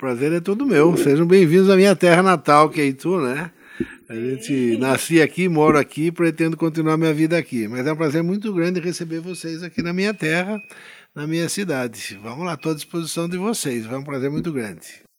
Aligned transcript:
prazer 0.00 0.32
é 0.32 0.40
todo 0.40 0.64
meu. 0.64 0.96
Sejam 0.96 1.26
bem-vindos 1.26 1.68
à 1.68 1.76
minha 1.76 1.94
terra 1.94 2.22
natal, 2.22 2.70
que 2.70 2.80
é 2.80 2.86
Itu, 2.86 3.20
né? 3.20 3.50
A 4.08 4.14
gente 4.14 4.78
nasci 4.78 5.20
aqui, 5.20 5.46
moro 5.46 5.78
aqui, 5.78 6.10
pretendo 6.10 6.56
continuar 6.56 6.96
minha 6.96 7.12
vida 7.12 7.36
aqui. 7.36 7.68
Mas 7.68 7.86
é 7.86 7.92
um 7.92 7.96
prazer 7.96 8.22
muito 8.22 8.50
grande 8.50 8.80
receber 8.80 9.20
vocês 9.20 9.62
aqui 9.62 9.82
na 9.82 9.92
minha 9.92 10.14
terra, 10.14 10.58
na 11.14 11.26
minha 11.26 11.50
cidade. 11.50 12.18
Vamos 12.22 12.46
lá, 12.46 12.54
estou 12.54 12.72
à 12.72 12.74
disposição 12.74 13.28
de 13.28 13.36
vocês. 13.36 13.84
É 13.84 13.94
um 13.94 14.02
prazer 14.02 14.30
muito 14.30 14.50
grande. 14.50 15.09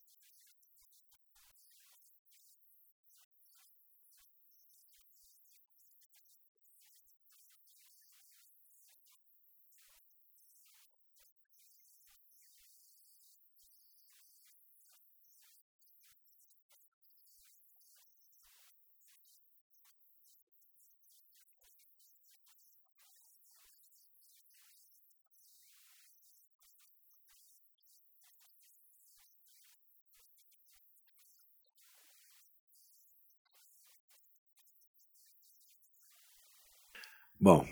Bom, 37.42 37.66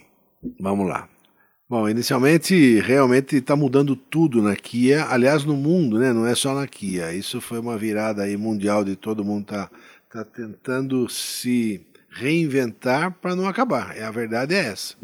vamos 0.60 0.90
lá. 0.90 1.08
Bom, 1.70 1.88
inicialmente, 1.88 2.80
realmente 2.80 3.36
está 3.36 3.56
mudando 3.56 3.96
tudo 3.96 4.42
na 4.42 4.56
Kia, 4.56 5.06
aliás, 5.06 5.46
no 5.46 5.56
mundo, 5.56 6.00
né? 6.00 6.12
não 6.12 6.26
é 6.26 6.34
só 6.34 6.56
na 6.56 6.66
Kia. 6.66 7.14
Isso 7.14 7.40
foi 7.40 7.60
uma 7.60 7.78
virada 7.78 8.24
aí 8.24 8.36
mundial 8.36 8.84
de 8.84 8.96
todo 8.96 9.24
mundo 9.24 9.46
tá, 9.46 9.70
tá 10.12 10.26
tentando 10.26 11.08
se 11.08 11.86
reinventar 12.10 13.12
para 13.22 13.36
não 13.36 13.48
acabar. 13.48 13.96
A 14.02 14.10
verdade 14.10 14.56
é 14.56 14.66
essa. 14.70 14.96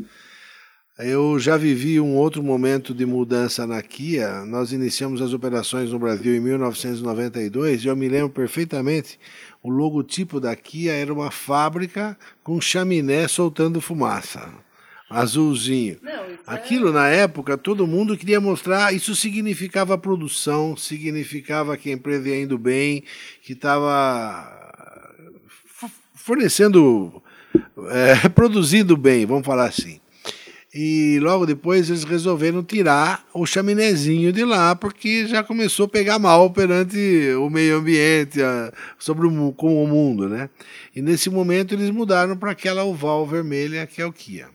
Eu 0.98 1.38
já 1.38 1.58
vivi 1.58 2.00
um 2.00 2.16
outro 2.16 2.42
momento 2.42 2.94
de 2.94 3.06
mudança 3.06 3.68
na 3.68 3.82
Kia. 3.82 4.46
Nós 4.46 4.72
iniciamos 4.72 5.22
as 5.22 5.34
operações 5.34 5.92
no 5.92 6.00
Brasil 6.00 6.34
em 6.34 6.40
1992 6.40 7.84
e 7.84 7.88
eu 7.88 7.96
me 7.98 8.08
lembro 8.08 8.30
perfeitamente 8.30 9.20
o 9.62 9.70
logotipo 9.70 10.40
da 10.40 10.56
Kia 10.56 10.94
era 10.94 11.14
uma 11.14 11.30
fábrica 11.32 12.18
com 12.42 12.62
chaminé 12.62 13.28
soltando 13.28 13.82
fumaça. 13.82 14.50
Azulzinho. 15.10 15.98
É 16.06 16.38
Aquilo 16.48 16.94
na 16.94 17.10
época 17.10 17.58
todo 17.58 17.86
mundo 17.86 18.16
queria 18.16 18.40
mostrar, 18.40 18.94
isso 18.94 19.14
significava 19.18 19.98
produção, 19.98 20.78
significava 20.78 21.76
que 21.76 21.90
a 21.90 21.94
empresa 21.94 22.30
ia 22.30 22.42
indo 22.42 22.58
bem, 22.58 23.04
que 23.44 23.52
estava 23.52 24.50
fornecendo, 26.14 27.22
é, 27.92 28.30
produzindo 28.34 28.96
bem, 28.96 29.26
vamos 29.26 29.46
falar 29.46 29.66
assim. 29.66 30.00
E 30.78 31.20
logo 31.22 31.46
depois 31.46 31.90
eles 31.90 32.04
resolveram 32.04 32.62
tirar 32.62 33.26
o 33.34 33.46
chaminézinho 33.46 34.34
de 34.34 34.44
lá, 34.44 34.76
porque 34.76 35.26
já 35.26 35.42
começou 35.42 35.86
a 35.86 35.90
pegar 35.90 36.20
mal 36.20 36.52
perante 36.52 36.98
o 37.40 37.50
meio 37.50 37.78
ambiente, 37.78 38.42
a, 38.44 38.74
sobre 39.00 39.26
o, 39.26 39.54
com 39.54 39.82
o 39.82 39.88
mundo, 39.88 40.28
né? 40.28 40.50
E 40.94 41.02
nesse 41.02 41.30
momento 41.30 41.74
eles 41.74 41.90
mudaram 41.90 42.36
para 42.36 42.52
aquela 42.52 42.84
oval 42.84 43.26
vermelha 43.26 43.88
que 43.88 44.02
é 44.02 44.06
o 44.06 44.12
Kia. 44.12 44.50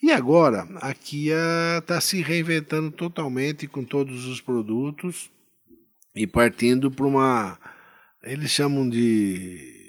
E 0.00 0.12
agora 0.12 0.68
a 0.76 0.94
Kia 0.94 1.36
está 1.78 2.00
se 2.00 2.22
reinventando 2.22 2.92
totalmente 2.92 3.66
com 3.66 3.82
todos 3.82 4.26
os 4.26 4.40
produtos 4.40 5.28
e 6.14 6.24
partindo 6.24 6.88
para 6.88 7.04
uma. 7.04 7.58
Eles 8.22 8.52
chamam 8.52 8.88
de 8.88 9.82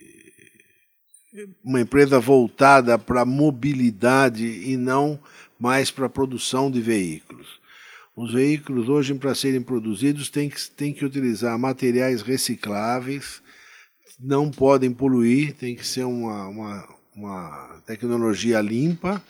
uma 1.63 1.81
empresa 1.81 2.19
voltada 2.19 2.97
para 2.99 3.25
mobilidade 3.25 4.45
e 4.45 4.77
não 4.77 5.19
mais 5.63 5.89
para 5.89 6.07
a 6.07 6.09
produção 6.09 6.69
de 6.69 6.81
veículos. 6.81 7.47
Os 8.17 8.33
veículos 8.33 8.89
hoje, 8.89 9.13
para 9.13 9.33
serem 9.33 9.61
produzidos, 9.61 10.29
têm 10.29 10.49
que, 10.49 10.69
têm 10.71 10.91
que 10.91 11.05
utilizar 11.05 11.57
materiais 11.57 12.21
recicláveis, 12.21 13.41
não 14.19 14.51
podem 14.51 14.91
poluir, 14.91 15.53
tem 15.53 15.73
que 15.73 15.87
ser 15.87 16.03
uma, 16.03 16.49
uma, 16.49 16.95
uma 17.15 17.81
tecnologia 17.87 18.59
limpa. 18.59 19.23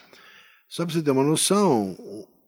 Só 0.68 0.84
para 0.84 0.96
você 0.96 1.04
ter 1.04 1.12
uma 1.12 1.24
noção, 1.24 1.96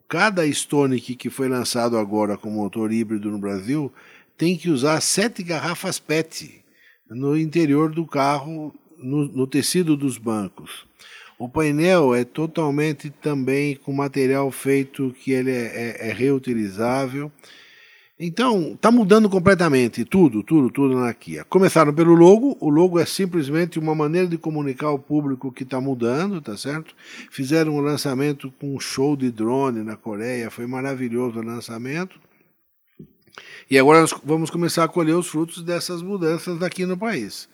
cada 0.09 0.47
Stonic 0.47 1.15
que 1.15 1.29
foi 1.29 1.47
lançado 1.47 1.95
agora 1.95 2.39
com 2.39 2.49
motor 2.49 2.91
híbrido 2.91 3.29
no 3.29 3.37
Brasil 3.37 3.93
tem 4.35 4.57
que 4.57 4.71
usar 4.71 4.99
sete 4.99 5.43
garrafas 5.43 5.99
PET 5.99 6.65
no 7.07 7.37
interior 7.37 7.93
do 7.93 8.07
carro, 8.07 8.73
no, 8.97 9.27
no 9.27 9.45
tecido 9.45 9.95
dos 9.95 10.17
bancos. 10.17 10.87
O 11.37 11.49
painel 11.49 12.15
é 12.15 12.23
totalmente 12.23 13.09
também 13.09 13.75
com 13.75 13.91
material 13.91 14.49
feito 14.51 15.13
que 15.19 15.31
ele 15.31 15.51
é, 15.51 15.97
é, 15.99 16.09
é 16.09 16.13
reutilizável. 16.13 17.31
Então, 18.17 18.71
está 18.73 18.89
mudando 18.89 19.29
completamente 19.29 20.05
tudo, 20.05 20.41
tudo, 20.41 20.69
tudo 20.69 20.95
na 20.95 21.13
Kia. 21.13 21.43
Começaram 21.43 21.93
pelo 21.93 22.15
logo, 22.15 22.55
o 22.61 22.69
logo 22.69 22.97
é 22.97 23.05
simplesmente 23.05 23.77
uma 23.77 23.93
maneira 23.93 24.25
de 24.25 24.37
comunicar 24.37 24.87
ao 24.87 24.97
público 24.97 25.51
que 25.51 25.63
está 25.63 25.81
mudando, 25.81 26.39
tá 26.39 26.55
certo? 26.55 26.95
Fizeram 27.29 27.75
um 27.75 27.81
lançamento 27.81 28.49
com 28.57 28.73
um 28.73 28.79
show 28.79 29.17
de 29.17 29.29
drone 29.29 29.83
na 29.83 29.97
Coreia, 29.97 30.49
foi 30.49 30.65
maravilhoso 30.65 31.39
o 31.39 31.43
lançamento. 31.43 32.17
E 33.69 33.77
agora 33.77 33.99
nós 33.99 34.15
vamos 34.23 34.49
começar 34.49 34.85
a 34.85 34.87
colher 34.87 35.15
os 35.15 35.27
frutos 35.27 35.61
dessas 35.61 36.01
mudanças 36.01 36.63
aqui 36.63 36.85
no 36.85 36.97
país. 36.97 37.49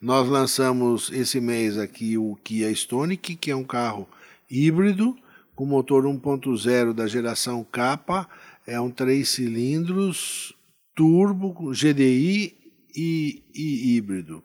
Nós 0.00 0.28
lançamos 0.28 1.10
esse 1.10 1.40
mês 1.40 1.78
aqui 1.78 2.18
o 2.18 2.36
Kia 2.44 2.70
Stonic, 2.70 3.34
que 3.34 3.50
é 3.50 3.56
um 3.56 3.64
carro 3.64 4.06
híbrido 4.50 5.16
com 5.54 5.64
motor 5.64 6.04
1.0 6.04 6.92
da 6.92 7.06
geração 7.06 7.64
K, 7.64 8.28
é 8.66 8.78
um 8.78 8.90
três 8.90 9.30
cilindros 9.30 10.54
turbo 10.94 11.72
GDI 11.72 12.54
e, 12.94 13.42
e 13.54 13.96
híbrido. 13.96 14.44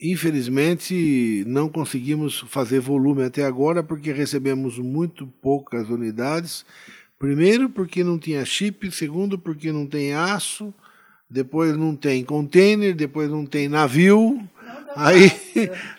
Infelizmente, 0.00 1.44
não 1.46 1.68
conseguimos 1.68 2.40
fazer 2.48 2.80
volume 2.80 3.22
até 3.22 3.44
agora 3.44 3.82
porque 3.82 4.12
recebemos 4.12 4.78
muito 4.78 5.26
poucas 5.42 5.90
unidades. 5.90 6.64
Primeiro, 7.18 7.68
porque 7.68 8.02
não 8.02 8.18
tinha 8.18 8.44
chip, 8.46 8.90
segundo, 8.90 9.38
porque 9.38 9.70
não 9.70 9.86
tem 9.86 10.14
aço, 10.14 10.72
depois 11.28 11.76
não 11.76 11.94
tem 11.94 12.24
container, 12.24 12.94
depois 12.94 13.30
não 13.30 13.46
tem 13.46 13.68
navio, 13.68 14.40
Aí, 14.96 15.30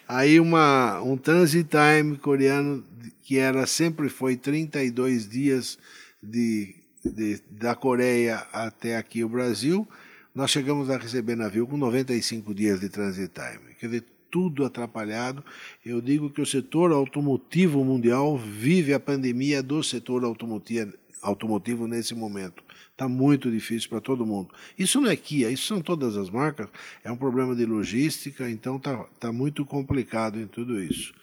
aí 0.08 0.40
uma, 0.40 1.02
um 1.02 1.18
transit 1.18 1.68
time 1.70 2.18
coreano 2.18 2.84
que 3.24 3.38
era 3.38 3.66
sempre 3.66 4.08
foi 4.08 4.36
32 4.36 5.28
dias 5.28 5.78
de, 6.22 6.76
de, 7.04 7.42
da 7.50 7.76
Coreia 7.76 8.46
até 8.54 8.98
aqui 8.98 9.24
o 9.24 9.30
Brasil, 9.30 9.88
nós 10.34 10.52
chegamos 10.52 10.90
a 10.90 10.98
receber 10.98 11.36
navio 11.36 11.66
com 11.66 11.78
95 11.78 12.54
dias 12.54 12.80
de 12.80 12.90
transit 12.90 13.32
time. 13.34 13.74
Quer 13.80 13.88
dizer, 13.88 14.04
tudo 14.30 14.66
atrapalhado. 14.66 15.42
Eu 15.86 16.02
digo 16.02 16.30
que 16.30 16.42
o 16.42 16.46
setor 16.46 16.92
automotivo 16.92 17.86
mundial 17.86 18.38
vive 18.38 18.94
a 18.94 19.00
pandemia 19.00 19.64
do 19.64 19.82
setor 19.82 20.26
automotivo, 20.26 20.94
automotivo 21.22 21.88
nesse 21.88 22.14
momento. 22.14 22.65
Está 22.96 23.10
muito 23.10 23.52
difícil 23.52 23.90
para 23.90 24.00
todo 24.00 24.26
mundo. 24.26 24.56
Isso 24.80 25.02
não 25.02 25.12
é 25.12 25.18
Kia, 25.18 25.52
isso 25.52 25.68
são 25.68 25.82
todas 25.82 26.16
as 26.16 26.30
marcas. 26.30 26.70
É 27.04 27.12
um 27.12 27.18
problema 27.18 27.54
de 27.54 27.66
logística, 27.66 28.50
então 28.50 28.78
está 28.78 29.04
tá 29.20 29.34
muito 29.34 29.66
complicado 29.66 30.40
em 30.40 30.48
tudo 30.48 30.82
isso. 30.82 31.14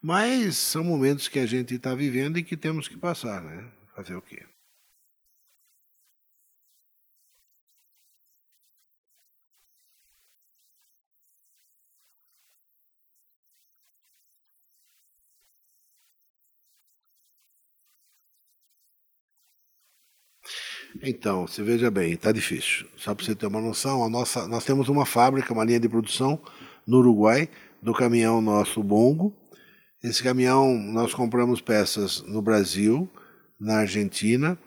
Mas 0.00 0.56
são 0.56 0.84
momentos 0.84 1.26
que 1.26 1.40
a 1.40 1.46
gente 1.46 1.74
está 1.74 1.92
vivendo 1.92 2.38
e 2.38 2.44
que 2.44 2.56
temos 2.56 2.86
que 2.86 2.96
passar, 2.96 3.42
né? 3.42 3.68
Fazer 3.96 4.14
o 4.14 4.22
quê? 4.22 4.44
Então, 21.02 21.46
você 21.46 21.62
veja 21.62 21.90
bem, 21.90 22.12
está 22.12 22.32
difícil. 22.32 22.86
Só 22.96 23.14
para 23.14 23.24
você 23.24 23.34
ter 23.34 23.46
uma 23.46 23.60
noção, 23.60 24.02
a 24.02 24.08
nossa, 24.08 24.48
nós 24.48 24.64
temos 24.64 24.88
uma 24.88 25.06
fábrica, 25.06 25.52
uma 25.52 25.64
linha 25.64 25.78
de 25.78 25.88
produção 25.88 26.40
no 26.86 26.98
Uruguai, 26.98 27.48
do 27.80 27.92
caminhão 27.94 28.40
nosso 28.40 28.82
Bongo. 28.82 29.32
Esse 30.02 30.22
caminhão 30.22 30.76
nós 30.76 31.14
compramos 31.14 31.60
peças 31.60 32.22
no 32.22 32.42
Brasil, 32.42 33.08
na 33.60 33.78
Argentina, 33.78 34.58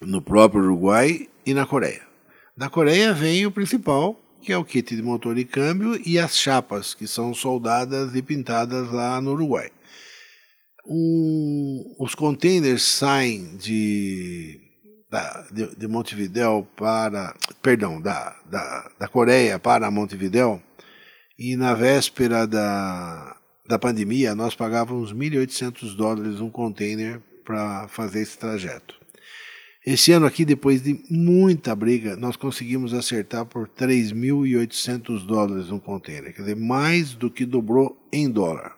no 0.00 0.22
próprio 0.22 0.62
Uruguai 0.62 1.28
e 1.44 1.52
na 1.52 1.66
Coreia. 1.66 2.02
Da 2.56 2.68
Coreia 2.68 3.12
vem 3.12 3.44
o 3.44 3.52
principal, 3.52 4.20
que 4.42 4.52
é 4.52 4.56
o 4.56 4.64
kit 4.64 4.94
de 4.94 5.02
motor 5.02 5.36
e 5.38 5.44
câmbio 5.44 6.00
e 6.06 6.18
as 6.18 6.36
chapas, 6.36 6.94
que 6.94 7.06
são 7.06 7.34
soldadas 7.34 8.14
e 8.14 8.22
pintadas 8.22 8.92
lá 8.92 9.20
no 9.20 9.32
Uruguai. 9.32 9.70
os 11.98 12.14
containers 12.14 12.82
saem 12.82 13.56
de 13.56 14.71
da, 15.12 15.44
de, 15.52 15.76
de 15.76 15.86
Montevidéu 15.86 16.66
para. 16.74 17.34
Perdão, 17.60 18.00
da, 18.00 18.34
da, 18.50 18.90
da 18.98 19.08
Coreia 19.08 19.58
para 19.58 19.90
Montevidéu. 19.90 20.60
E 21.38 21.54
na 21.54 21.74
véspera 21.74 22.46
da, 22.46 23.36
da 23.68 23.78
pandemia, 23.78 24.34
nós 24.34 24.54
pagávamos 24.54 25.12
1.800 25.12 25.94
dólares 25.94 26.40
um 26.40 26.48
container 26.48 27.20
para 27.44 27.86
fazer 27.88 28.22
esse 28.22 28.38
trajeto. 28.38 28.94
Esse 29.84 30.12
ano 30.12 30.26
aqui, 30.26 30.44
depois 30.44 30.80
de 30.80 31.04
muita 31.10 31.74
briga, 31.74 32.16
nós 32.16 32.36
conseguimos 32.36 32.94
acertar 32.94 33.44
por 33.44 33.68
3.800 33.68 35.26
dólares 35.26 35.70
um 35.70 35.78
container, 35.80 36.32
quer 36.32 36.42
dizer, 36.42 36.56
mais 36.56 37.14
do 37.14 37.28
que 37.28 37.44
dobrou 37.44 37.98
em 38.12 38.30
dólar. 38.30 38.76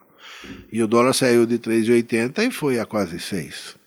E 0.72 0.82
o 0.82 0.88
dólar 0.88 1.12
saiu 1.12 1.44
de 1.44 1.58
3,80 1.58 2.48
e 2.48 2.50
foi 2.50 2.80
a 2.80 2.86
quase 2.86 3.20
6. 3.20 3.83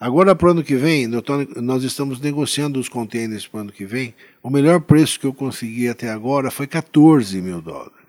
Agora, 0.00 0.34
para 0.34 0.48
o 0.48 0.50
ano 0.52 0.64
que 0.64 0.76
vem, 0.76 1.06
nós 1.06 1.84
estamos 1.84 2.18
negociando 2.20 2.80
os 2.80 2.88
contêineres 2.88 3.46
para 3.46 3.58
o 3.58 3.60
ano 3.60 3.72
que 3.72 3.84
vem. 3.84 4.14
O 4.42 4.48
melhor 4.48 4.80
preço 4.80 5.20
que 5.20 5.26
eu 5.26 5.34
consegui 5.34 5.88
até 5.88 6.08
agora 6.08 6.50
foi 6.50 6.66
14 6.66 7.38
mil 7.42 7.60
dólares. 7.60 8.00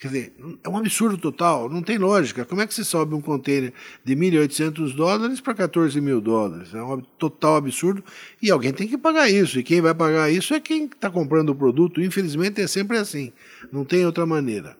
Quer 0.00 0.08
dizer, 0.08 0.36
é 0.62 0.68
um 0.68 0.76
absurdo 0.76 1.18
total, 1.18 1.68
não 1.68 1.82
tem 1.82 1.98
lógica. 1.98 2.44
Como 2.44 2.60
é 2.60 2.66
que 2.66 2.74
você 2.74 2.84
sobe 2.84 3.16
um 3.16 3.20
container 3.20 3.72
de 4.04 4.14
1.800 4.14 4.94
dólares 4.94 5.40
para 5.40 5.54
14 5.54 6.00
mil 6.00 6.20
dólares? 6.20 6.72
É 6.72 6.80
um 6.80 7.00
total 7.00 7.56
absurdo 7.56 8.04
e 8.40 8.50
alguém 8.50 8.72
tem 8.72 8.86
que 8.86 8.98
pagar 8.98 9.28
isso. 9.28 9.58
E 9.58 9.64
quem 9.64 9.80
vai 9.80 9.94
pagar 9.94 10.30
isso 10.30 10.54
é 10.54 10.60
quem 10.60 10.84
está 10.84 11.10
comprando 11.10 11.48
o 11.48 11.54
produto. 11.54 12.00
Infelizmente 12.00 12.60
é 12.60 12.68
sempre 12.68 12.96
assim, 12.96 13.32
não 13.72 13.84
tem 13.84 14.06
outra 14.06 14.24
maneira. 14.24 14.76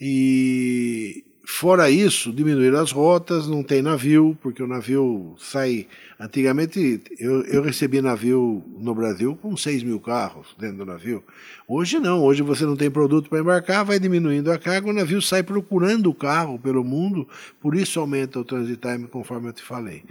E 0.00 1.24
Fora 1.46 1.90
isso, 1.90 2.32
diminuir 2.32 2.74
as 2.74 2.90
rotas, 2.90 3.46
não 3.46 3.62
tem 3.62 3.82
navio, 3.82 4.36
porque 4.40 4.62
o 4.62 4.66
navio 4.66 5.34
sai. 5.38 5.86
Antigamente, 6.18 7.02
eu, 7.18 7.42
eu 7.42 7.62
recebi 7.62 8.00
navio 8.00 8.64
no 8.78 8.94
Brasil 8.94 9.36
com 9.42 9.54
6 9.54 9.82
mil 9.82 10.00
carros 10.00 10.54
dentro 10.58 10.78
do 10.78 10.86
navio. 10.86 11.22
Hoje 11.68 11.98
não, 11.98 12.22
hoje 12.22 12.42
você 12.42 12.64
não 12.64 12.76
tem 12.76 12.90
produto 12.90 13.28
para 13.28 13.40
embarcar, 13.40 13.84
vai 13.84 13.98
diminuindo 13.98 14.50
a 14.50 14.58
carga, 14.58 14.88
o 14.88 14.92
navio 14.92 15.20
sai 15.20 15.42
procurando 15.42 16.08
o 16.08 16.14
carro 16.14 16.58
pelo 16.58 16.82
mundo, 16.82 17.28
por 17.60 17.74
isso 17.74 18.00
aumenta 18.00 18.38
o 18.38 18.44
transit 18.44 18.80
time, 18.80 19.06
conforme 19.06 19.48
eu 19.48 19.52
te 19.52 19.62
falei. 19.62 20.02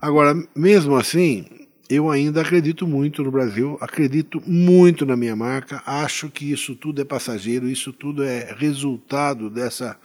Agora, 0.00 0.36
mesmo 0.54 0.94
assim, 0.94 1.46
eu 1.90 2.10
ainda 2.10 2.42
acredito 2.42 2.86
muito 2.86 3.24
no 3.24 3.30
Brasil, 3.30 3.76
acredito 3.80 4.40
muito 4.46 5.04
na 5.04 5.16
minha 5.16 5.34
marca, 5.34 5.82
acho 5.84 6.28
que 6.30 6.50
isso 6.52 6.76
tudo 6.76 7.02
é 7.02 7.04
passageiro, 7.04 7.68
isso 7.68 7.92
tudo 7.92 8.22
é 8.22 8.54
resultado 8.56 9.50
dessa 9.50 9.96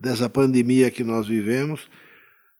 dessa 0.00 0.28
pandemia 0.28 0.90
que 0.90 1.04
nós 1.04 1.26
vivemos. 1.26 1.88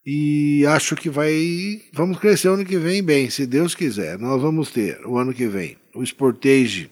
E 0.05 0.65
acho 0.67 0.97
que 0.97 1.11
vai. 1.11 1.83
Vamos 1.93 2.19
crescer 2.19 2.49
o 2.49 2.55
ano 2.55 2.65
que 2.65 2.79
vem 2.79 3.03
bem, 3.03 3.29
se 3.31 3.47
Deus 3.47 3.75
quiser. 3.75 4.19
Nós 4.19 4.41
vamos 4.41 4.71
ter 4.71 5.01
o 5.07 5.19
ano 5.19 5.33
que 5.33 5.47
vem 5.47 5.77
o 5.95 6.05
Sportage 6.05 6.91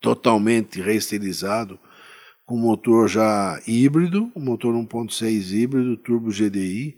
totalmente 0.00 0.80
reestilizado, 0.80 1.78
com 2.46 2.56
motor 2.56 3.08
já 3.08 3.60
híbrido, 3.66 4.30
um 4.34 4.40
motor 4.40 4.74
1.6 4.74 5.52
híbrido, 5.52 5.96
turbo 5.96 6.30
GDI, 6.30 6.96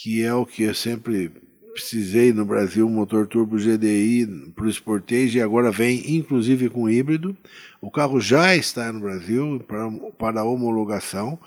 que 0.00 0.22
é 0.22 0.32
o 0.32 0.46
que 0.46 0.62
eu 0.62 0.74
sempre 0.74 1.30
precisei 1.72 2.32
no 2.32 2.44
Brasil, 2.44 2.86
um 2.86 2.90
motor 2.90 3.26
turbo 3.26 3.56
GDI 3.56 4.26
para 4.54 4.66
o 4.66 4.72
Sportage, 4.72 5.38
e 5.38 5.42
agora 5.42 5.70
vem 5.70 6.16
inclusive 6.16 6.68
com 6.68 6.88
híbrido. 6.88 7.36
O 7.80 7.90
carro 7.90 8.20
já 8.20 8.56
está 8.56 8.92
no 8.92 9.00
Brasil 9.00 9.62
para, 9.66 9.90
para 10.18 10.44
homologação. 10.44 11.38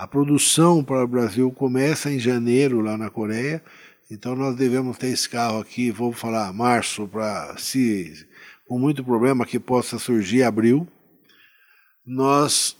A 0.00 0.06
produção 0.06 0.82
para 0.82 1.04
o 1.04 1.06
Brasil 1.06 1.52
começa 1.52 2.10
em 2.10 2.18
janeiro 2.18 2.80
lá 2.80 2.96
na 2.96 3.10
Coreia, 3.10 3.62
então 4.10 4.34
nós 4.34 4.56
devemos 4.56 4.96
ter 4.96 5.08
esse 5.08 5.28
carro 5.28 5.60
aqui, 5.60 5.90
vou 5.90 6.10
falar 6.10 6.50
março, 6.54 7.06
para 7.06 7.54
se 7.58 8.26
com 8.66 8.78
muito 8.78 9.04
problema 9.04 9.44
que 9.44 9.60
possa 9.60 9.98
surgir 9.98 10.42
abril. 10.42 10.88
Nós 12.06 12.78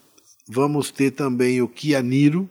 vamos 0.48 0.90
ter 0.90 1.10
também 1.10 1.60
o 1.60 1.68
Kia 1.68 2.00
Niro. 2.00 2.48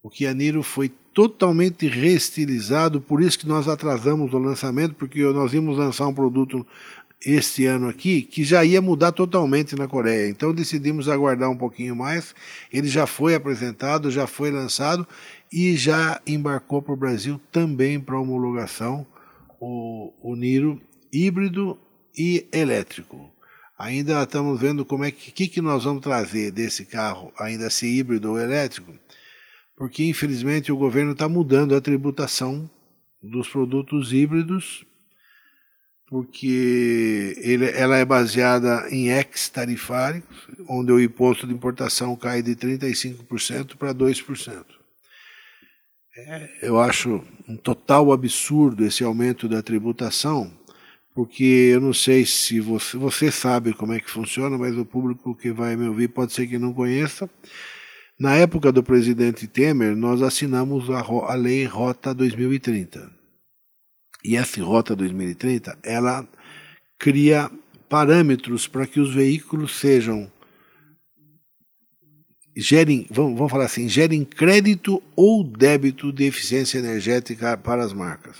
O 0.00 0.08
Kia 0.08 0.32
Niro 0.32 0.62
foi 0.62 0.92
totalmente 1.12 1.88
reestilizado, 1.88 3.00
por 3.00 3.20
isso 3.20 3.36
que 3.36 3.48
nós 3.48 3.66
atrasamos 3.66 4.32
o 4.32 4.38
lançamento, 4.38 4.94
porque 4.94 5.24
nós 5.24 5.52
íamos 5.52 5.76
lançar 5.76 6.06
um 6.06 6.14
produto 6.14 6.64
este 7.24 7.66
ano 7.66 7.88
aqui, 7.88 8.22
que 8.22 8.44
já 8.44 8.64
ia 8.64 8.82
mudar 8.82 9.12
totalmente 9.12 9.74
na 9.74 9.88
Coreia. 9.88 10.28
Então 10.28 10.52
decidimos 10.52 11.08
aguardar 11.08 11.50
um 11.50 11.56
pouquinho 11.56 11.96
mais. 11.96 12.34
Ele 12.72 12.88
já 12.88 13.06
foi 13.06 13.34
apresentado, 13.34 14.10
já 14.10 14.26
foi 14.26 14.50
lançado 14.50 15.06
e 15.52 15.76
já 15.76 16.20
embarcou 16.26 16.82
para 16.82 16.92
o 16.92 16.96
Brasil 16.96 17.40
também 17.50 17.98
para 17.98 18.18
homologação 18.18 19.06
o, 19.60 20.12
o 20.22 20.36
Niro 20.36 20.80
híbrido 21.12 21.78
e 22.16 22.46
elétrico. 22.52 23.30
Ainda 23.78 24.22
estamos 24.22 24.60
vendo 24.60 24.84
como 24.84 25.04
é 25.04 25.10
que, 25.10 25.32
que, 25.32 25.48
que 25.48 25.60
nós 25.60 25.84
vamos 25.84 26.02
trazer 26.02 26.50
desse 26.50 26.84
carro, 26.84 27.32
ainda 27.38 27.70
se 27.70 27.86
híbrido 27.86 28.30
ou 28.30 28.38
elétrico, 28.38 28.92
porque 29.76 30.04
infelizmente 30.04 30.70
o 30.70 30.76
governo 30.76 31.12
está 31.12 31.28
mudando 31.28 31.74
a 31.74 31.80
tributação 31.80 32.70
dos 33.22 33.48
produtos 33.48 34.12
híbridos 34.12 34.84
porque 36.14 37.34
ele, 37.38 37.68
ela 37.70 37.96
é 37.96 38.04
baseada 38.04 38.86
em 38.88 39.08
ex-tarifários, 39.08 40.22
onde 40.68 40.92
o 40.92 41.00
imposto 41.00 41.44
de 41.44 41.52
importação 41.52 42.14
cai 42.14 42.40
de 42.40 42.54
35% 42.54 43.74
para 43.76 43.92
2%. 43.92 44.64
É, 46.16 46.50
eu 46.62 46.78
acho 46.78 47.20
um 47.48 47.56
total 47.56 48.12
absurdo 48.12 48.84
esse 48.86 49.02
aumento 49.02 49.48
da 49.48 49.60
tributação, 49.60 50.52
porque 51.12 51.72
eu 51.72 51.80
não 51.80 51.92
sei 51.92 52.24
se 52.24 52.60
você, 52.60 52.96
você 52.96 53.32
sabe 53.32 53.74
como 53.74 53.92
é 53.92 53.98
que 53.98 54.08
funciona, 54.08 54.56
mas 54.56 54.78
o 54.78 54.84
público 54.84 55.34
que 55.34 55.50
vai 55.50 55.74
me 55.74 55.88
ouvir 55.88 56.06
pode 56.06 56.32
ser 56.32 56.46
que 56.46 56.58
não 56.58 56.72
conheça. 56.72 57.28
Na 58.16 58.36
época 58.36 58.70
do 58.70 58.84
presidente 58.84 59.48
Temer, 59.48 59.96
nós 59.96 60.22
assinamos 60.22 60.88
a, 60.90 61.00
a 61.00 61.34
Lei 61.34 61.64
Rota 61.64 62.14
2030 62.14 63.23
e 64.24 64.36
essa 64.36 64.62
Rota 64.62 64.96
2030, 64.96 65.78
ela 65.82 66.26
cria 66.98 67.50
parâmetros 67.88 68.66
para 68.66 68.86
que 68.86 68.98
os 68.98 69.12
veículos 69.14 69.78
sejam 69.78 70.32
gerem, 72.56 73.06
vamos, 73.10 73.36
vamos 73.36 73.50
falar 73.50 73.66
assim, 73.66 73.88
gerem 73.88 74.24
crédito 74.24 75.02
ou 75.14 75.44
débito 75.44 76.12
de 76.12 76.24
eficiência 76.24 76.78
energética 76.78 77.56
para 77.56 77.84
as 77.84 77.92
marcas, 77.92 78.36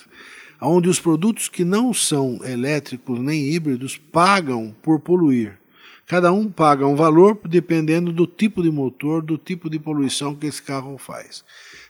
onde 0.61 0.89
os 0.89 1.01
produtos 1.01 1.49
que 1.49 1.65
não 1.65 1.93
são 1.93 2.41
elétricos 2.45 3.19
nem 3.19 3.53
híbridos 3.53 3.99
pagam 3.99 4.75
por 4.83 5.01
poluir. 5.01 5.59
Cada 6.07 6.33
um 6.33 6.51
paga 6.51 6.87
um 6.87 6.95
valor 6.95 7.39
dependendo 7.45 8.13
do 8.13 8.27
tipo 8.27 8.63
de 8.63 8.71
motor, 8.71 9.23
do 9.23 9.39
tipo 9.39 9.69
de 9.69 9.79
poluição 9.79 10.35
que 10.35 10.47
esse 10.47 10.63
carro 10.63 10.97
faz. 10.99 11.45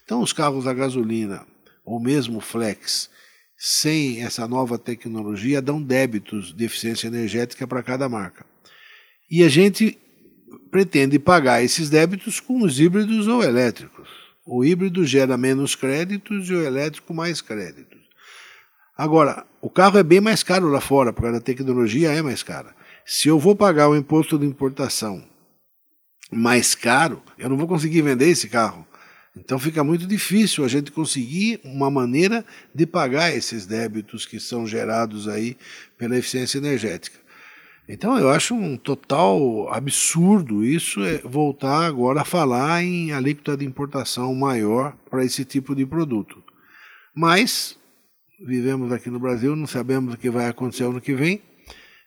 Então, 0.04 0.20
os 0.20 0.32
carros 0.32 0.66
a 0.66 0.72
gasolina, 0.72 1.44
ou 1.84 2.00
mesmo 2.00 2.40
flex, 2.40 3.10
sem 3.66 4.22
essa 4.22 4.46
nova 4.46 4.76
tecnologia, 4.76 5.62
dão 5.62 5.80
débitos 5.80 6.54
de 6.54 6.66
eficiência 6.66 7.06
energética 7.06 7.66
para 7.66 7.82
cada 7.82 8.10
marca. 8.10 8.44
E 9.30 9.42
a 9.42 9.48
gente 9.48 9.98
pretende 10.70 11.18
pagar 11.18 11.64
esses 11.64 11.88
débitos 11.88 12.40
com 12.40 12.62
os 12.62 12.78
híbridos 12.78 13.26
ou 13.26 13.42
elétricos. 13.42 14.06
O 14.44 14.62
híbrido 14.66 15.02
gera 15.06 15.38
menos 15.38 15.74
créditos 15.74 16.50
e 16.50 16.52
o 16.52 16.62
elétrico 16.62 17.14
mais 17.14 17.40
créditos. 17.40 17.98
Agora, 18.98 19.46
o 19.62 19.70
carro 19.70 19.96
é 19.96 20.02
bem 20.02 20.20
mais 20.20 20.42
caro 20.42 20.68
lá 20.68 20.82
fora, 20.82 21.10
porque 21.10 21.34
a 21.34 21.40
tecnologia 21.40 22.12
é 22.12 22.20
mais 22.20 22.42
cara. 22.42 22.76
Se 23.06 23.28
eu 23.28 23.38
vou 23.38 23.56
pagar 23.56 23.88
o 23.88 23.96
imposto 23.96 24.38
de 24.38 24.44
importação 24.44 25.24
mais 26.30 26.74
caro, 26.74 27.22
eu 27.38 27.48
não 27.48 27.56
vou 27.56 27.66
conseguir 27.66 28.02
vender 28.02 28.28
esse 28.28 28.46
carro. 28.46 28.86
Então 29.36 29.58
fica 29.58 29.82
muito 29.82 30.06
difícil 30.06 30.64
a 30.64 30.68
gente 30.68 30.92
conseguir 30.92 31.60
uma 31.64 31.90
maneira 31.90 32.44
de 32.72 32.86
pagar 32.86 33.34
esses 33.34 33.66
débitos 33.66 34.24
que 34.24 34.38
são 34.38 34.66
gerados 34.66 35.26
aí 35.26 35.56
pela 35.98 36.16
eficiência 36.16 36.58
energética. 36.58 37.18
Então 37.88 38.16
eu 38.18 38.30
acho 38.30 38.54
um 38.54 38.76
total 38.76 39.68
absurdo 39.72 40.64
isso 40.64 41.04
é 41.04 41.18
voltar 41.18 41.84
agora 41.84 42.22
a 42.22 42.24
falar 42.24 42.82
em 42.82 43.12
alíquota 43.12 43.56
de 43.56 43.64
importação 43.66 44.34
maior 44.34 44.96
para 45.10 45.24
esse 45.24 45.44
tipo 45.44 45.74
de 45.74 45.84
produto. 45.84 46.42
Mas 47.14 47.76
vivemos 48.40 48.92
aqui 48.92 49.10
no 49.10 49.20
Brasil, 49.20 49.54
não 49.54 49.66
sabemos 49.66 50.14
o 50.14 50.16
que 50.16 50.30
vai 50.30 50.48
acontecer 50.48 50.84
ano 50.84 51.00
que 51.00 51.14
vem 51.14 51.42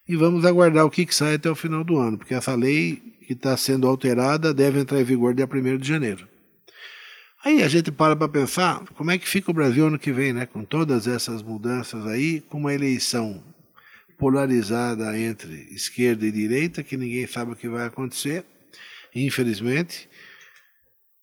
e 0.08 0.16
vamos 0.16 0.46
aguardar 0.46 0.86
o 0.86 0.90
que, 0.90 1.06
que 1.06 1.14
sai 1.14 1.36
até 1.36 1.50
o 1.50 1.56
final 1.56 1.84
do 1.84 1.98
ano, 1.98 2.18
porque 2.18 2.34
essa 2.34 2.56
lei 2.56 2.96
que 3.28 3.34
está 3.34 3.56
sendo 3.58 3.88
alterada 3.88 4.54
deve 4.54 4.80
entrar 4.80 5.02
em 5.02 5.04
vigor 5.04 5.34
dia 5.34 5.48
1 5.52 5.78
de 5.78 5.88
janeiro. 5.88 6.28
Aí 7.48 7.64
a 7.64 7.70
gente 7.70 7.94
para 7.94 8.14
para 8.14 8.28
pensar 8.28 8.84
como 8.98 9.10
é 9.10 9.18
que 9.18 9.26
fica 9.26 9.50
o 9.50 9.54
Brasil 9.54 9.88
ano 9.88 9.98
que 9.98 10.12
vem, 10.12 10.34
né? 10.34 10.46
Com 10.46 10.66
todas 10.66 11.08
essas 11.08 11.42
mudanças 11.42 12.06
aí, 12.06 12.42
com 12.42 12.58
uma 12.58 12.74
eleição 12.74 13.42
polarizada 14.20 15.18
entre 15.18 15.54
esquerda 15.72 16.26
e 16.26 16.32
direita, 16.32 16.84
que 16.84 16.98
ninguém 16.98 17.26
sabe 17.26 17.54
o 17.54 17.56
que 17.56 17.70
vai 17.70 17.86
acontecer, 17.88 18.44
infelizmente. 19.16 20.10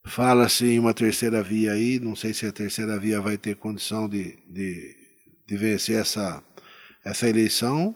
Fala-se 0.06 0.64
em 0.64 0.78
uma 0.78 0.94
terceira 0.94 1.42
via 1.42 1.72
aí, 1.72 2.00
não 2.00 2.16
sei 2.16 2.32
se 2.32 2.46
a 2.46 2.52
terceira 2.52 2.98
via 2.98 3.20
vai 3.20 3.36
ter 3.36 3.56
condição 3.56 4.08
de, 4.08 4.38
de, 4.48 4.96
de 5.46 5.56
vencer 5.58 6.00
essa, 6.00 6.42
essa 7.04 7.28
eleição, 7.28 7.94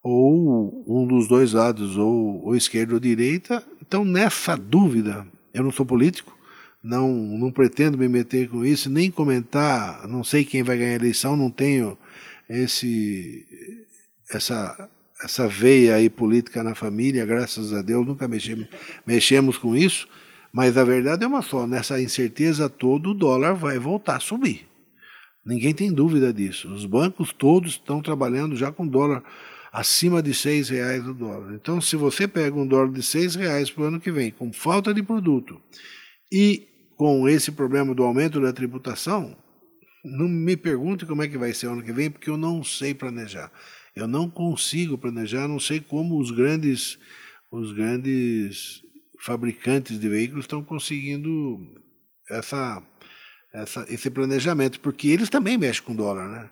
ou 0.00 0.84
um 0.86 1.08
dos 1.08 1.26
dois 1.26 1.54
lados, 1.54 1.96
ou, 1.96 2.44
ou 2.44 2.54
esquerda 2.54 2.94
ou 2.94 3.00
direita. 3.00 3.66
Então, 3.82 4.04
nessa 4.04 4.56
dúvida, 4.56 5.26
eu 5.52 5.64
não 5.64 5.72
sou 5.72 5.84
político, 5.84 6.37
não, 6.82 7.12
não 7.12 7.50
pretendo 7.50 7.98
me 7.98 8.08
meter 8.08 8.48
com 8.48 8.64
isso, 8.64 8.88
nem 8.88 9.10
comentar, 9.10 10.06
não 10.08 10.22
sei 10.22 10.44
quem 10.44 10.62
vai 10.62 10.78
ganhar 10.78 10.92
a 10.92 10.96
eleição, 10.96 11.36
não 11.36 11.50
tenho 11.50 11.98
esse, 12.48 13.46
essa, 14.30 14.88
essa 15.22 15.48
veia 15.48 15.96
aí 15.96 16.08
política 16.08 16.62
na 16.62 16.74
família, 16.74 17.26
graças 17.26 17.72
a 17.72 17.82
Deus, 17.82 18.06
nunca 18.06 18.28
mexemos, 18.28 18.66
mexemos 19.06 19.58
com 19.58 19.76
isso, 19.76 20.08
mas 20.52 20.76
a 20.76 20.84
verdade 20.84 21.24
é 21.24 21.26
uma 21.26 21.42
só, 21.42 21.66
nessa 21.66 22.00
incerteza 22.00 22.68
toda 22.68 23.08
o 23.08 23.14
dólar 23.14 23.54
vai 23.54 23.78
voltar 23.78 24.16
a 24.16 24.20
subir. 24.20 24.66
Ninguém 25.44 25.72
tem 25.72 25.90
dúvida 25.90 26.32
disso. 26.32 26.70
Os 26.70 26.84
bancos 26.84 27.32
todos 27.32 27.72
estão 27.72 28.02
trabalhando 28.02 28.54
já 28.54 28.70
com 28.70 28.86
dólar 28.86 29.22
acima 29.72 30.22
de 30.22 30.34
seis 30.34 30.68
reais 30.68 31.06
o 31.06 31.14
dólar. 31.14 31.54
Então, 31.54 31.80
se 31.80 31.96
você 31.96 32.28
pega 32.28 32.54
um 32.54 32.66
dólar 32.66 32.92
de 32.92 33.02
seis 33.02 33.34
reais 33.34 33.70
para 33.70 33.84
o 33.84 33.86
ano 33.86 34.00
que 34.00 34.10
vem, 34.10 34.30
com 34.30 34.52
falta 34.52 34.92
de 34.92 35.02
produto, 35.02 35.60
e 36.30 36.66
com 36.96 37.28
esse 37.28 37.52
problema 37.52 37.94
do 37.94 38.02
aumento 38.02 38.40
da 38.40 38.52
tributação, 38.52 39.36
não 40.04 40.28
me 40.28 40.56
pergunte 40.56 41.06
como 41.06 41.22
é 41.22 41.28
que 41.28 41.38
vai 41.38 41.52
ser 41.52 41.68
ano 41.68 41.82
que 41.82 41.92
vem, 41.92 42.10
porque 42.10 42.30
eu 42.30 42.36
não 42.36 42.62
sei 42.64 42.94
planejar. 42.94 43.50
Eu 43.94 44.06
não 44.06 44.28
consigo 44.28 44.98
planejar, 44.98 45.48
não 45.48 45.60
sei 45.60 45.80
como 45.80 46.20
os 46.20 46.30
grandes, 46.30 46.98
os 47.50 47.72
grandes 47.72 48.82
fabricantes 49.20 49.98
de 49.98 50.08
veículos 50.08 50.44
estão 50.44 50.62
conseguindo 50.62 51.58
essa, 52.30 52.82
essa, 53.52 53.86
esse 53.88 54.10
planejamento, 54.10 54.80
porque 54.80 55.08
eles 55.08 55.28
também 55.28 55.58
mexem 55.58 55.82
com 55.82 55.94
dólar, 55.94 56.28
né? 56.28 56.50